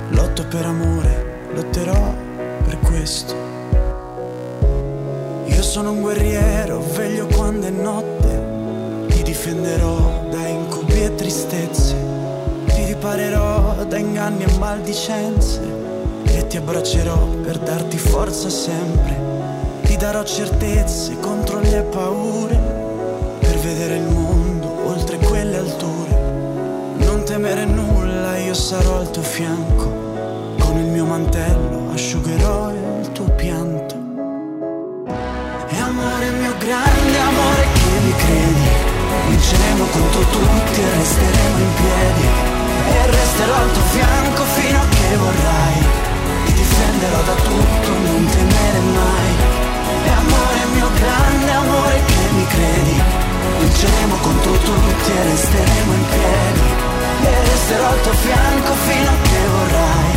[0.09, 2.13] Lotto per amore, lotterò
[2.65, 3.33] per questo.
[5.45, 9.07] Io sono un guerriero, veglio quando è notte.
[9.07, 11.95] Ti difenderò da incubi e tristezze.
[12.65, 15.61] Ti riparerò da inganni e maldicenze.
[16.25, 19.28] E ti abbraccerò per darti forza sempre.
[19.99, 22.55] Darò certezze contro le paure.
[23.39, 26.95] Per vedere il mondo oltre quelle alture.
[26.99, 30.55] Non temere nulla, io sarò al tuo fianco.
[30.57, 33.95] Con il mio mantello asciugherò il tuo pianto.
[35.67, 38.67] E amore mio grande amore che mi credi
[39.27, 42.27] Vinceremo contro tutti e resteremo in piedi
[42.87, 45.77] E resterò al tuo fianco fino a che vorrai
[46.45, 49.38] Ti difenderò da tutto, non temere mai
[50.73, 53.01] mio grande amore che mi credi
[53.59, 56.67] Vinceremo contro tutti e resteremo in piedi
[57.23, 60.13] E resterò al tuo fianco fino a che vorrai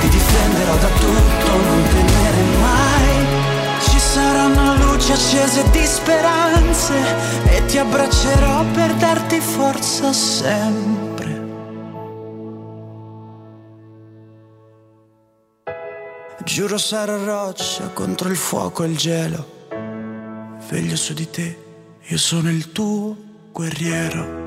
[0.00, 6.94] Ti difenderò da tutto, non temere mai ci saranno luci accese di speranze
[7.46, 11.42] e ti abbraccerò per darti forza sempre.
[16.44, 19.63] Giuro sarò roccia contro il fuoco e il gelo.
[20.70, 21.56] Veglio su di te,
[22.06, 23.16] io sono il tuo
[23.52, 24.43] guerriero.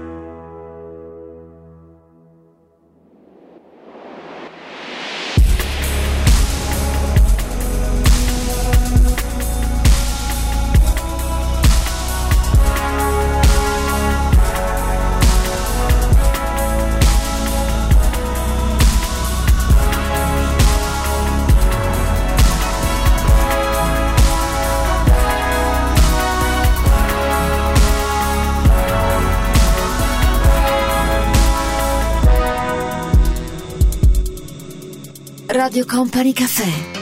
[35.78, 36.97] Radio Company Caffè.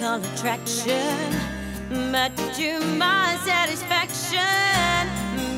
[0.00, 1.32] Physical attraction.
[2.12, 4.38] But to my satisfaction,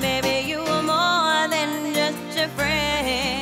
[0.01, 3.42] maybe you were more than just a friend.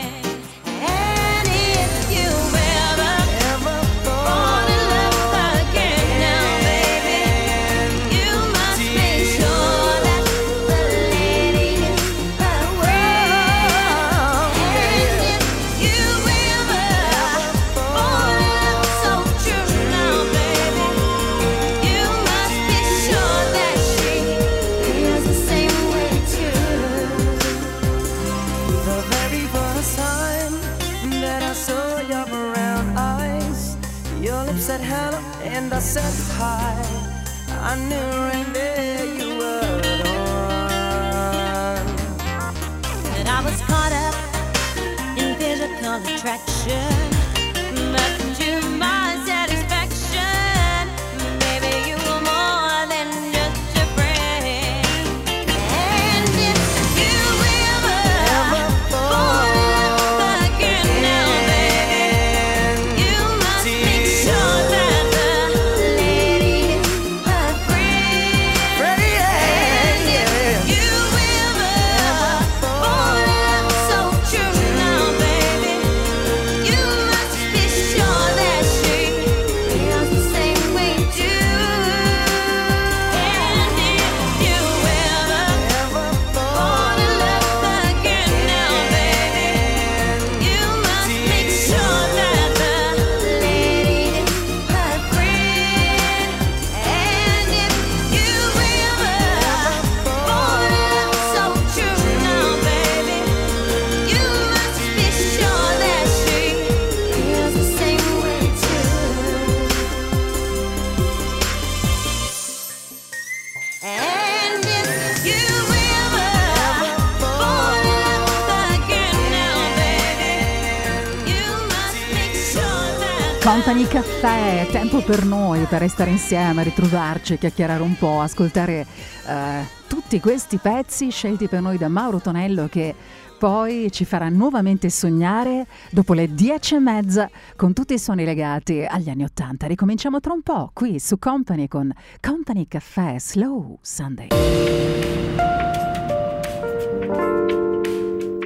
[123.70, 128.84] Company Caffè, tempo per noi per restare insieme, ritrovarci, chiacchierare un po', ascoltare
[129.28, 132.92] eh, tutti questi pezzi scelti per noi da Mauro Tonello che
[133.38, 138.84] poi ci farà nuovamente sognare dopo le dieci e mezza con tutti i suoni legati
[138.84, 139.68] agli anni Ottanta.
[139.68, 144.30] Ricominciamo tra un po' qui su Company con Company Caffè Slow Sunday.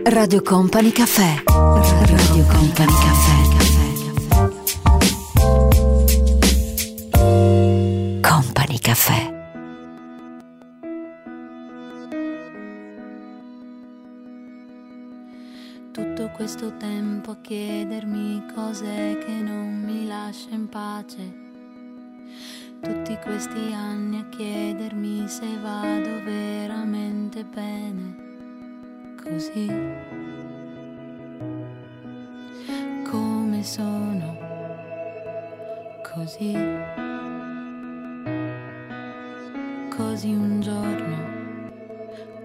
[0.05, 1.43] Radio Company Caffè.
[1.47, 3.64] Radio Company Caffè.
[8.35, 9.33] Company Caffè.
[15.93, 21.33] Tutto questo tempo a chiedermi cos'è che non mi lascia in pace.
[22.81, 28.17] Tutti questi anni a chiedermi se vado veramente bene.
[29.23, 29.67] Così
[33.09, 34.37] come sono.
[36.03, 37.14] Così.
[39.97, 41.35] Così un giorno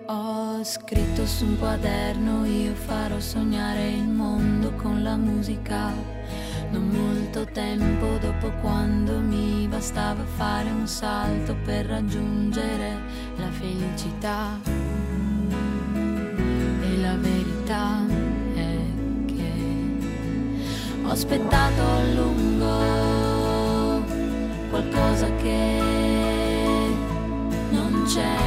[0.05, 5.91] ho scritto su un quaderno, io farò sognare il mondo con la musica.
[6.69, 12.97] Non molto tempo dopo quando mi bastava fare un salto per raggiungere
[13.37, 14.59] la felicità.
[15.93, 18.05] E la verità
[18.53, 18.77] è
[19.25, 19.53] che
[21.03, 24.03] ho aspettato a lungo
[24.69, 26.28] qualcosa che
[28.09, 28.37] c'è.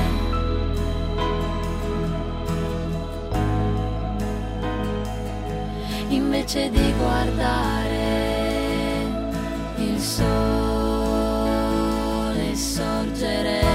[6.09, 8.01] invece di guardare
[9.77, 10.25] il sole
[12.57, 13.72] sorgere.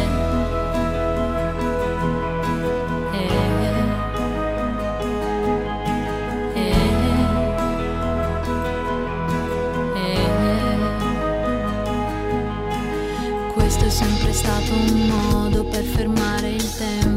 [14.37, 17.16] Stato un modo per fermare il tempo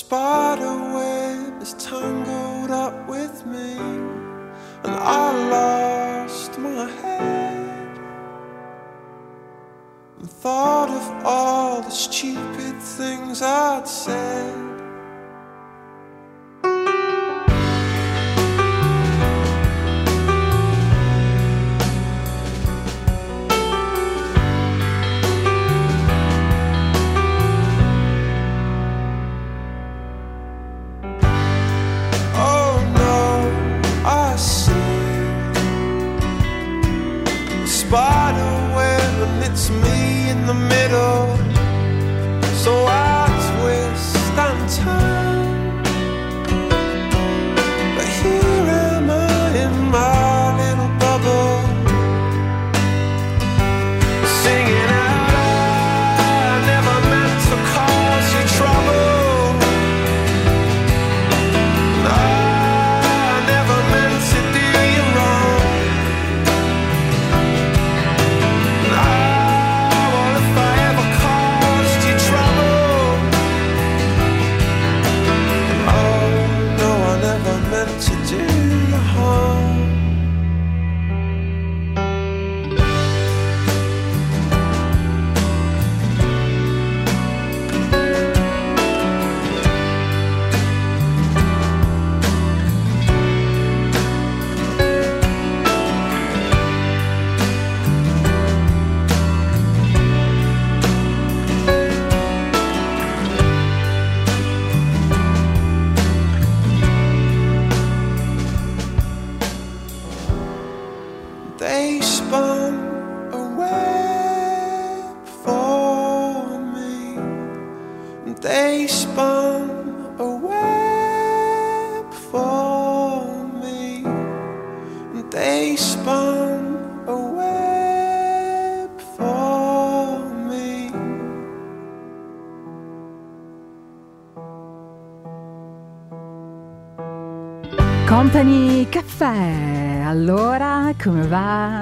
[0.00, 3.74] spider web is tangled up with me,
[4.84, 7.98] and I lost my head
[10.18, 14.59] and thought of all the stupid things I'd said.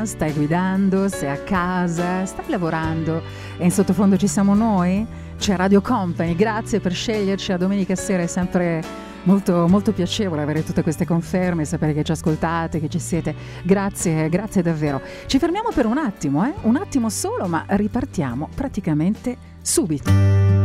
[0.09, 1.07] Stai guidando?
[1.11, 2.25] Sei a casa?
[2.25, 3.23] Stai lavorando?
[3.59, 5.07] E in sottofondo ci siamo noi?
[5.39, 6.35] C'è Radio Company.
[6.35, 7.51] Grazie per sceglierci.
[7.51, 8.83] La domenica sera è sempre
[9.25, 13.35] molto, molto piacevole avere tutte queste conferme, sapere che ci ascoltate, che ci siete.
[13.63, 15.03] Grazie, grazie davvero.
[15.27, 16.55] Ci fermiamo per un attimo, eh?
[16.63, 20.57] Un attimo solo, ma ripartiamo praticamente subito.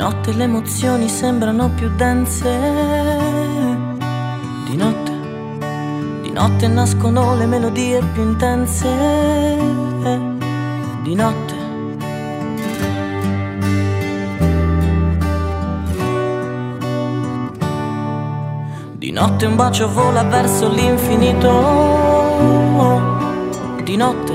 [0.00, 2.99] Notte le emozioni sembrano più dense.
[6.40, 8.88] Notte nascono le melodie più intense.
[11.02, 11.54] Di notte.
[18.94, 21.48] Di notte un bacio vola verso l'infinito.
[23.84, 24.34] Di notte,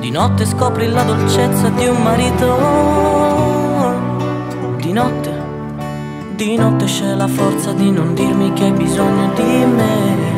[0.00, 2.56] di notte scopri la dolcezza di un marito.
[4.78, 5.30] Di notte,
[6.34, 10.37] di notte c'è la forza di non dirmi che hai bisogno di me.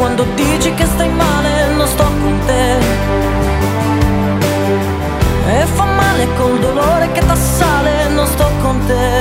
[0.00, 2.78] Quando dici che stai male, non sto con te.
[5.52, 9.18] E fa male col dolore che t'assale, non sto con te.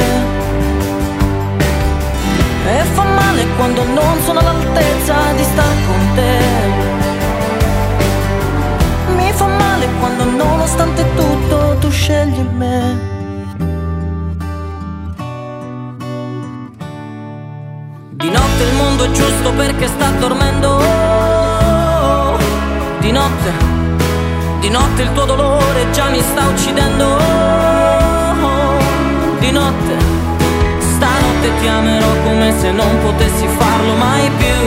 [2.76, 6.38] E fa male quando non sono all'altezza di star con te.
[9.18, 13.18] Mi fa male quando nonostante tutto tu scegli me.
[19.11, 20.81] Giusto perché sta dormendo.
[22.99, 23.52] Di notte,
[24.60, 27.18] di notte il tuo dolore già mi sta uccidendo.
[29.40, 29.98] Di notte,
[30.80, 34.57] stanotte ti amerò come se non potessi farlo mai più.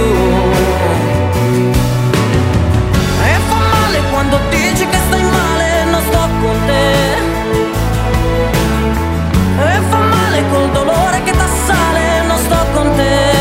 [3.24, 6.90] E fa male quando dici che stai male, non sto con te.
[9.62, 13.31] E fa male col dolore che t'assale, non sto con te.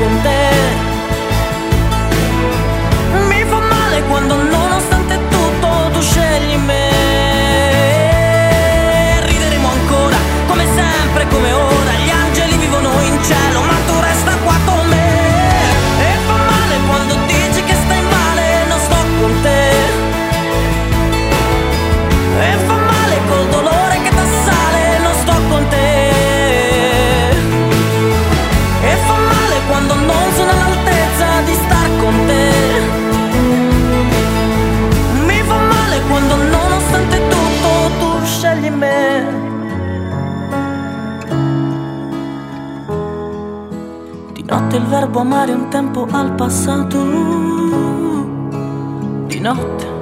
[0.00, 0.48] con te.
[3.28, 6.88] Mi fa male quando nonostante tutto tu scegli me.
[9.26, 10.16] Rideremo ancora,
[10.48, 11.92] come sempre, come ora.
[12.02, 13.60] Gli angeli vivono in cielo,
[44.70, 47.02] notte il verbo amare un tempo al passato.
[49.26, 49.98] Di notte.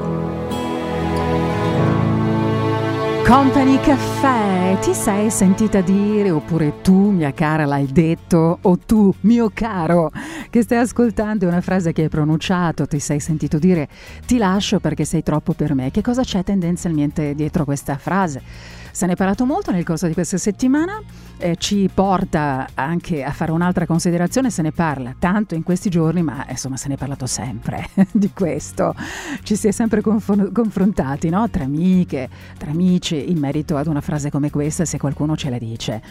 [3.25, 9.51] Company Caffè, ti sei sentita dire, oppure tu, mia cara, l'hai detto, o tu, mio
[9.53, 10.11] caro,
[10.51, 13.89] che stai ascoltando una frase che hai pronunciato, ti sei sentito dire
[14.27, 15.91] ti lascio perché sei troppo per me.
[15.91, 18.43] Che cosa c'è tendenzialmente dietro questa frase?
[18.91, 21.01] Se ne è parlato molto nel corso di questa settimana,
[21.37, 26.23] eh, ci porta anche a fare un'altra considerazione, se ne parla tanto in questi giorni,
[26.23, 28.95] ma insomma se ne è parlato sempre di questo.
[29.43, 31.49] Ci si è sempre confon- confrontati, no?
[31.49, 35.59] Tra amiche, tra amici, in merito ad una frase come questa, se qualcuno ce la
[35.59, 36.03] dice.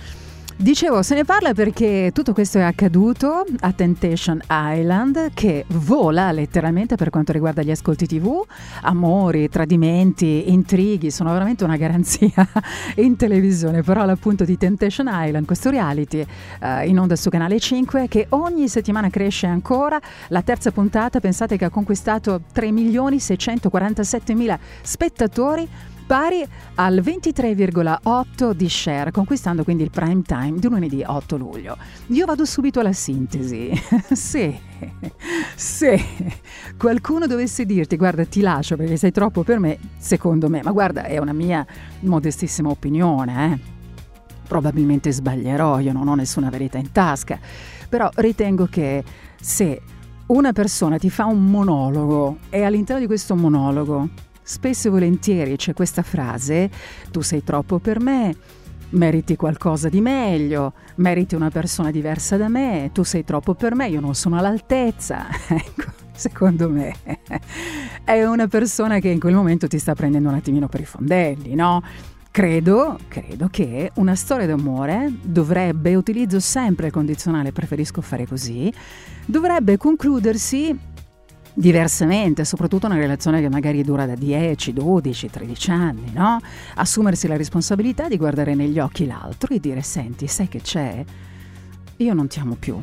[0.59, 6.95] Dicevo, se ne parla perché tutto questo è accaduto a Temptation Island che vola letteralmente
[6.95, 8.43] per quanto riguarda gli ascolti tv,
[8.81, 12.31] amori, tradimenti, intrighi, sono veramente una garanzia
[12.97, 16.25] in televisione, però l'appunto di Temptation Island, questo reality
[16.59, 21.55] eh, in onda su Canale 5 che ogni settimana cresce ancora, la terza puntata pensate
[21.55, 25.69] che ha conquistato 3 milioni 647 mila spettatori
[26.07, 26.43] pari
[26.75, 31.77] al 23,8 di share, conquistando quindi il prime time di lunedì 8 luglio.
[32.07, 33.69] Io vado subito alla sintesi.
[34.09, 34.59] se,
[35.53, 36.05] se
[36.77, 41.03] qualcuno dovesse dirti guarda ti lascio perché sei troppo per me, secondo me, ma guarda
[41.03, 41.65] è una mia
[41.99, 43.75] modestissima opinione, eh?
[44.47, 47.37] probabilmente sbaglierò, io non ho nessuna verità in tasca,
[47.89, 49.03] però ritengo che
[49.39, 49.81] se
[50.27, 54.09] una persona ti fa un monologo e all'interno di questo monologo
[54.47, 56.69] spesso e volentieri c'è questa frase,
[57.11, 58.33] tu sei troppo per me,
[58.91, 63.89] meriti qualcosa di meglio, meriti una persona diversa da me, tu sei troppo per me,
[63.89, 65.27] io non sono all'altezza.
[65.49, 66.95] Ecco, secondo me
[68.03, 71.53] è una persona che in quel momento ti sta prendendo un attimino per i fondelli,
[71.53, 71.83] no?
[72.31, 78.71] Credo, credo che una storia d'amore dovrebbe, utilizzo sempre il condizionale, preferisco fare così,
[79.25, 80.95] dovrebbe concludersi
[81.57, 86.39] diversamente, soprattutto una relazione che magari dura da 10, 12, 13 anni, no?
[86.75, 91.03] Assumersi la responsabilità di guardare negli occhi l'altro e dire senti, sai che c'è?
[91.97, 92.79] Io non ti amo più.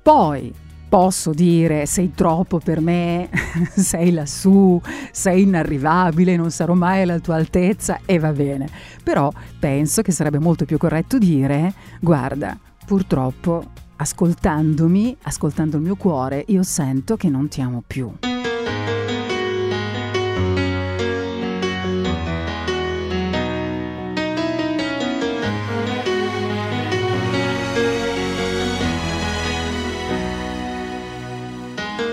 [0.00, 0.50] Poi
[0.88, 3.28] posso dire sei troppo per me,
[3.76, 4.80] sei lassù,
[5.12, 8.66] sei inarrivabile, non sarò mai alla tua altezza e va bene.
[9.02, 11.70] Però penso che sarebbe molto più corretto dire
[12.00, 18.12] guarda, purtroppo ascoltandomi, ascoltando il mio cuore, io sento che non ti amo più.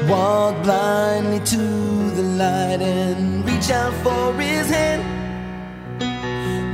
[0.07, 1.57] Walk blindly to
[2.15, 5.01] the light and reach out for his hand.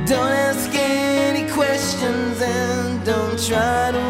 [0.06, 4.09] Don't ask any questions and don't try to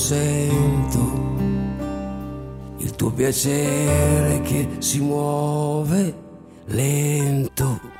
[0.00, 1.18] sento
[2.78, 6.14] il tuo piacere che si muove
[6.64, 7.99] lento.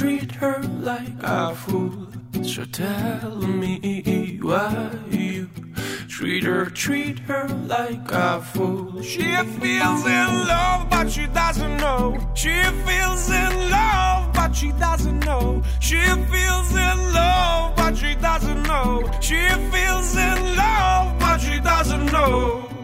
[0.00, 2.06] Like a fool.
[2.44, 5.50] So tell me why you
[6.08, 9.02] treat her, treat her like a fool.
[9.02, 9.24] She
[9.60, 12.16] feels in love, but she doesn't know.
[12.34, 12.54] She
[12.86, 15.62] feels in love, but she doesn't know.
[15.80, 16.00] She
[16.30, 19.10] feels in love, but she doesn't know.
[19.20, 19.40] She
[19.72, 22.77] feels in love, but she doesn't know.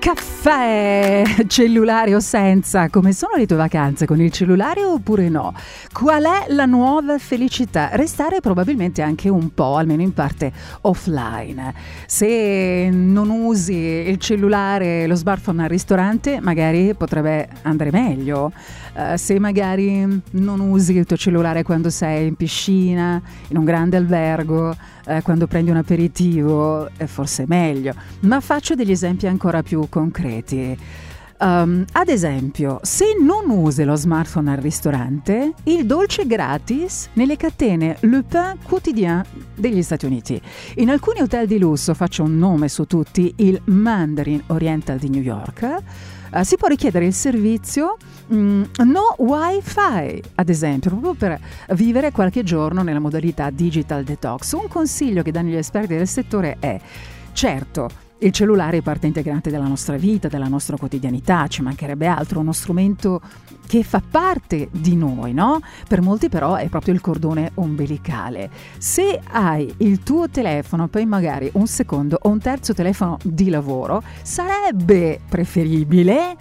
[0.00, 5.52] Company caffè, cellulare o senza, come sono le tue vacanze con il cellulare oppure no?
[5.92, 7.88] Qual è la nuova felicità?
[7.94, 10.52] Restare probabilmente anche un po', almeno in parte,
[10.82, 11.74] offline.
[12.06, 18.52] Se non usi il cellulare, lo smartphone al ristorante, magari potrebbe andare meglio.
[18.94, 23.96] Eh, se magari non usi il tuo cellulare quando sei in piscina, in un grande
[23.96, 24.74] albergo,
[25.06, 27.94] eh, quando prendi un aperitivo, è forse meglio.
[28.20, 30.35] Ma faccio degli esempi ancora più concreti.
[31.38, 37.36] Um, ad esempio, se non usi lo smartphone al ristorante, il dolce è gratis nelle
[37.36, 39.22] catene Le Pain Quotidien
[39.54, 40.40] degli Stati Uniti.
[40.76, 45.20] In alcuni hotel di lusso, faccio un nome su tutti, il Mandarin Oriental di New
[45.20, 45.76] York,
[46.32, 47.98] eh, si può richiedere il servizio
[48.32, 51.38] mm, no wifi, ad esempio, proprio per
[51.74, 54.52] vivere qualche giorno nella modalità digital detox.
[54.52, 56.80] Un consiglio che danno gli esperti del settore è,
[57.32, 62.40] certo, il cellulare è parte integrante della nostra vita, della nostra quotidianità, ci mancherebbe altro,
[62.40, 63.20] uno strumento
[63.66, 65.60] che fa parte di noi, no?
[65.86, 68.48] Per molti però è proprio il cordone ombelicale.
[68.78, 74.02] Se hai il tuo telefono, poi magari un secondo o un terzo telefono di lavoro,
[74.22, 76.36] sarebbe preferibile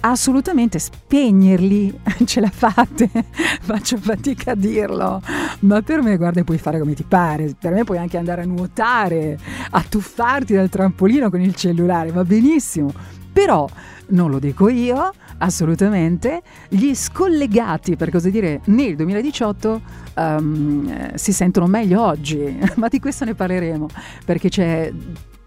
[0.00, 3.10] assolutamente spegnerli, ce la fate,
[3.62, 5.22] faccio fatica a dirlo,
[5.60, 8.46] ma per me guarda puoi fare come ti pare, per me puoi anche andare a
[8.46, 9.38] nuotare,
[9.70, 12.92] a tuffarti dal trampolino con il cellulare, va benissimo,
[13.32, 13.68] però
[14.08, 19.80] non lo dico io, assolutamente, gli scollegati, per così dire, nel 2018
[20.16, 23.86] um, eh, si sentono meglio oggi, ma di questo ne parleremo,
[24.24, 24.92] perché c'è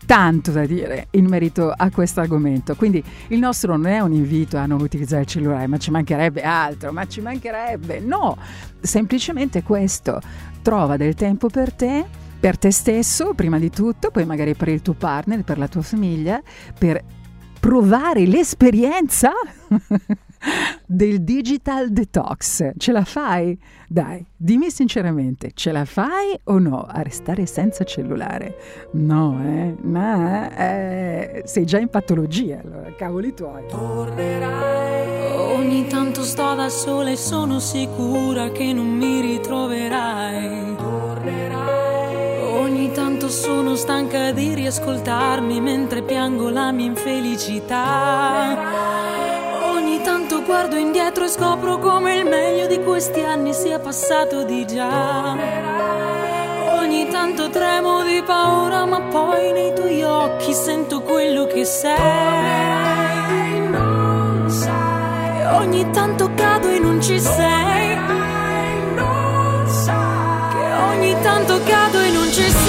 [0.05, 2.75] tanto da dire in merito a questo argomento.
[2.75, 6.41] Quindi il nostro non è un invito a non utilizzare il cellulare, ma ci mancherebbe
[6.41, 7.99] altro, ma ci mancherebbe.
[7.99, 8.37] No,
[8.79, 10.19] semplicemente questo.
[10.61, 12.05] Trova del tempo per te,
[12.39, 15.81] per te stesso, prima di tutto, poi magari per il tuo partner, per la tua
[15.81, 16.41] famiglia,
[16.77, 17.03] per
[17.59, 19.31] provare l'esperienza
[20.85, 22.71] del digital detox.
[22.77, 23.57] Ce la fai?
[23.87, 28.55] Dai, dimmi sinceramente, ce la fai o no a restare senza cellulare?
[28.93, 29.75] No, eh?
[29.81, 31.43] No, eh?
[31.45, 33.63] Sei già in patologia, allora, cavoli tuoi.
[35.53, 40.75] Ogni tanto sto da sola e sono sicura che non mi ritroverai.
[42.53, 48.57] Ogni tanto sono stanca di riascoltarmi mentre piango la mia infelicità.
[50.03, 55.35] Tanto guardo indietro e scopro come il meglio di questi anni sia passato di già.
[56.77, 61.99] Ogni tanto tremo di paura, ma poi nei tuoi occhi sento quello che sei.
[63.69, 65.45] Non sai.
[65.55, 67.95] Ogni tanto cado e non ci sei.
[68.95, 70.49] Non sai.
[70.51, 72.60] Che ogni tanto cado e non ci sei.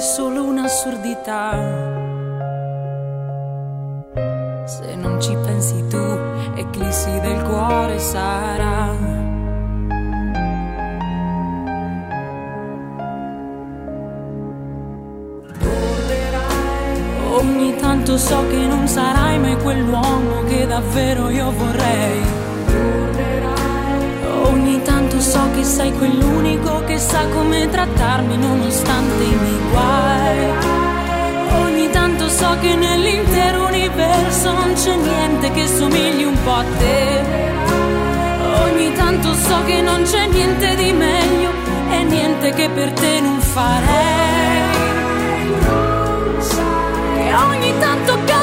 [0.00, 1.50] È solo un'assurdità.
[4.64, 6.02] Se non ci pensi tu,
[6.54, 8.96] eclissi del cuore sarà.
[17.32, 22.39] Ogni tanto so che non sarai mai quell'uomo che davvero io vorrei.
[25.60, 30.38] che sei quell'unico che sa come trattarmi nonostante i miei guai.
[31.64, 37.22] Ogni tanto so che nell'intero universo non c'è niente che somigli un po' a te.
[38.64, 41.50] Ogni tanto so che non c'è niente di meglio
[41.90, 44.62] e niente che per te non farei.
[47.18, 48.39] E ogni tanto cambia.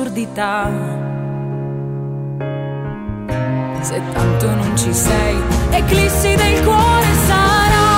[0.00, 0.70] l'assurdità.
[3.80, 5.36] Se tanto non ci sei,
[5.70, 7.88] eclissi del cuore sarà.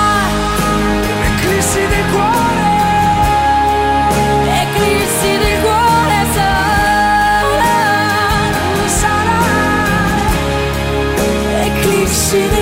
[1.34, 2.70] Eclissi del cuore.
[4.62, 7.70] Eclissi del cuore sarà.
[8.86, 9.40] Sarà.
[11.64, 12.61] Eclissi del cuore.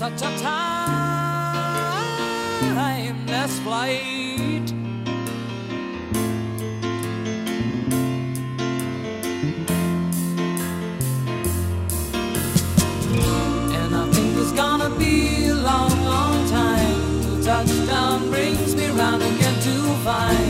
[0.00, 0.30] such a
[3.18, 4.72] timeless flight.
[13.76, 19.22] And I think it's gonna be a long, long time till touchdown brings me round
[19.22, 20.49] again to find.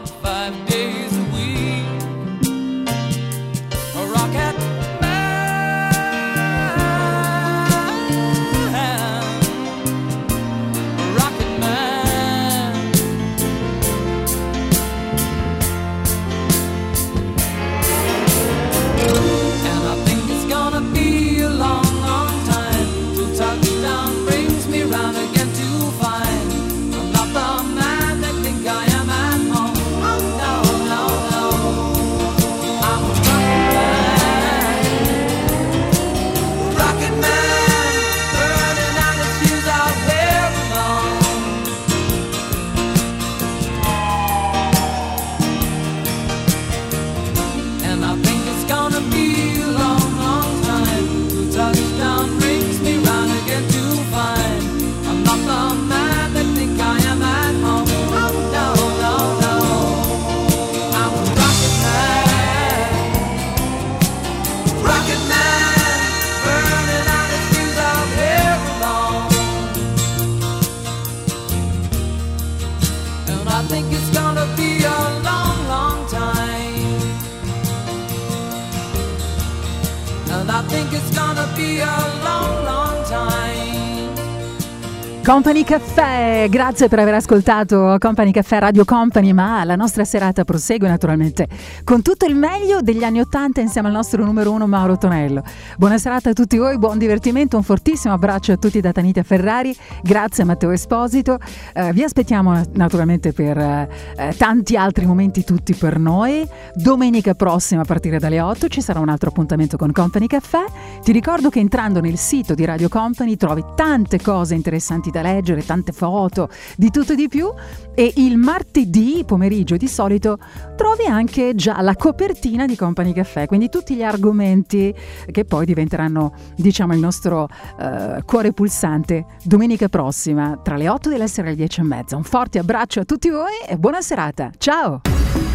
[85.31, 90.89] Company Caffè, grazie per aver ascoltato Company Caffè Radio Company, ma la nostra serata prosegue
[90.89, 91.47] naturalmente
[91.85, 95.41] con tutto il meglio degli anni Ottanta insieme al nostro numero uno Mauro Tonello.
[95.77, 99.73] Buona serata a tutti voi, buon divertimento, un fortissimo abbraccio a tutti da Tanita Ferrari,
[100.03, 101.39] grazie a Matteo Esposito,
[101.75, 106.45] Eh, vi aspettiamo naturalmente per eh, eh, tanti altri momenti tutti per noi.
[106.73, 110.65] Domenica prossima a partire dalle 8 ci sarà un altro appuntamento con Company Caffè.
[111.01, 115.65] Ti ricordo che entrando nel sito di Radio Company trovi tante cose interessanti da leggere,
[115.65, 117.51] tante foto, di tutto e di più
[117.93, 120.37] e il martedì pomeriggio di solito
[120.75, 124.93] trovi anche già la copertina di Company Caffè, quindi tutti gli argomenti
[125.29, 127.47] che poi diventeranno diciamo il nostro
[127.79, 132.15] eh, cuore pulsante domenica prossima tra le 8 della sera e le 10 e mezza.
[132.15, 134.51] Un forte abbraccio a tutti voi e buona serata.
[134.57, 135.01] Ciao!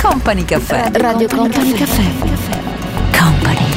[0.01, 0.91] Company Caffè.
[0.93, 3.76] Radio Company Caffè.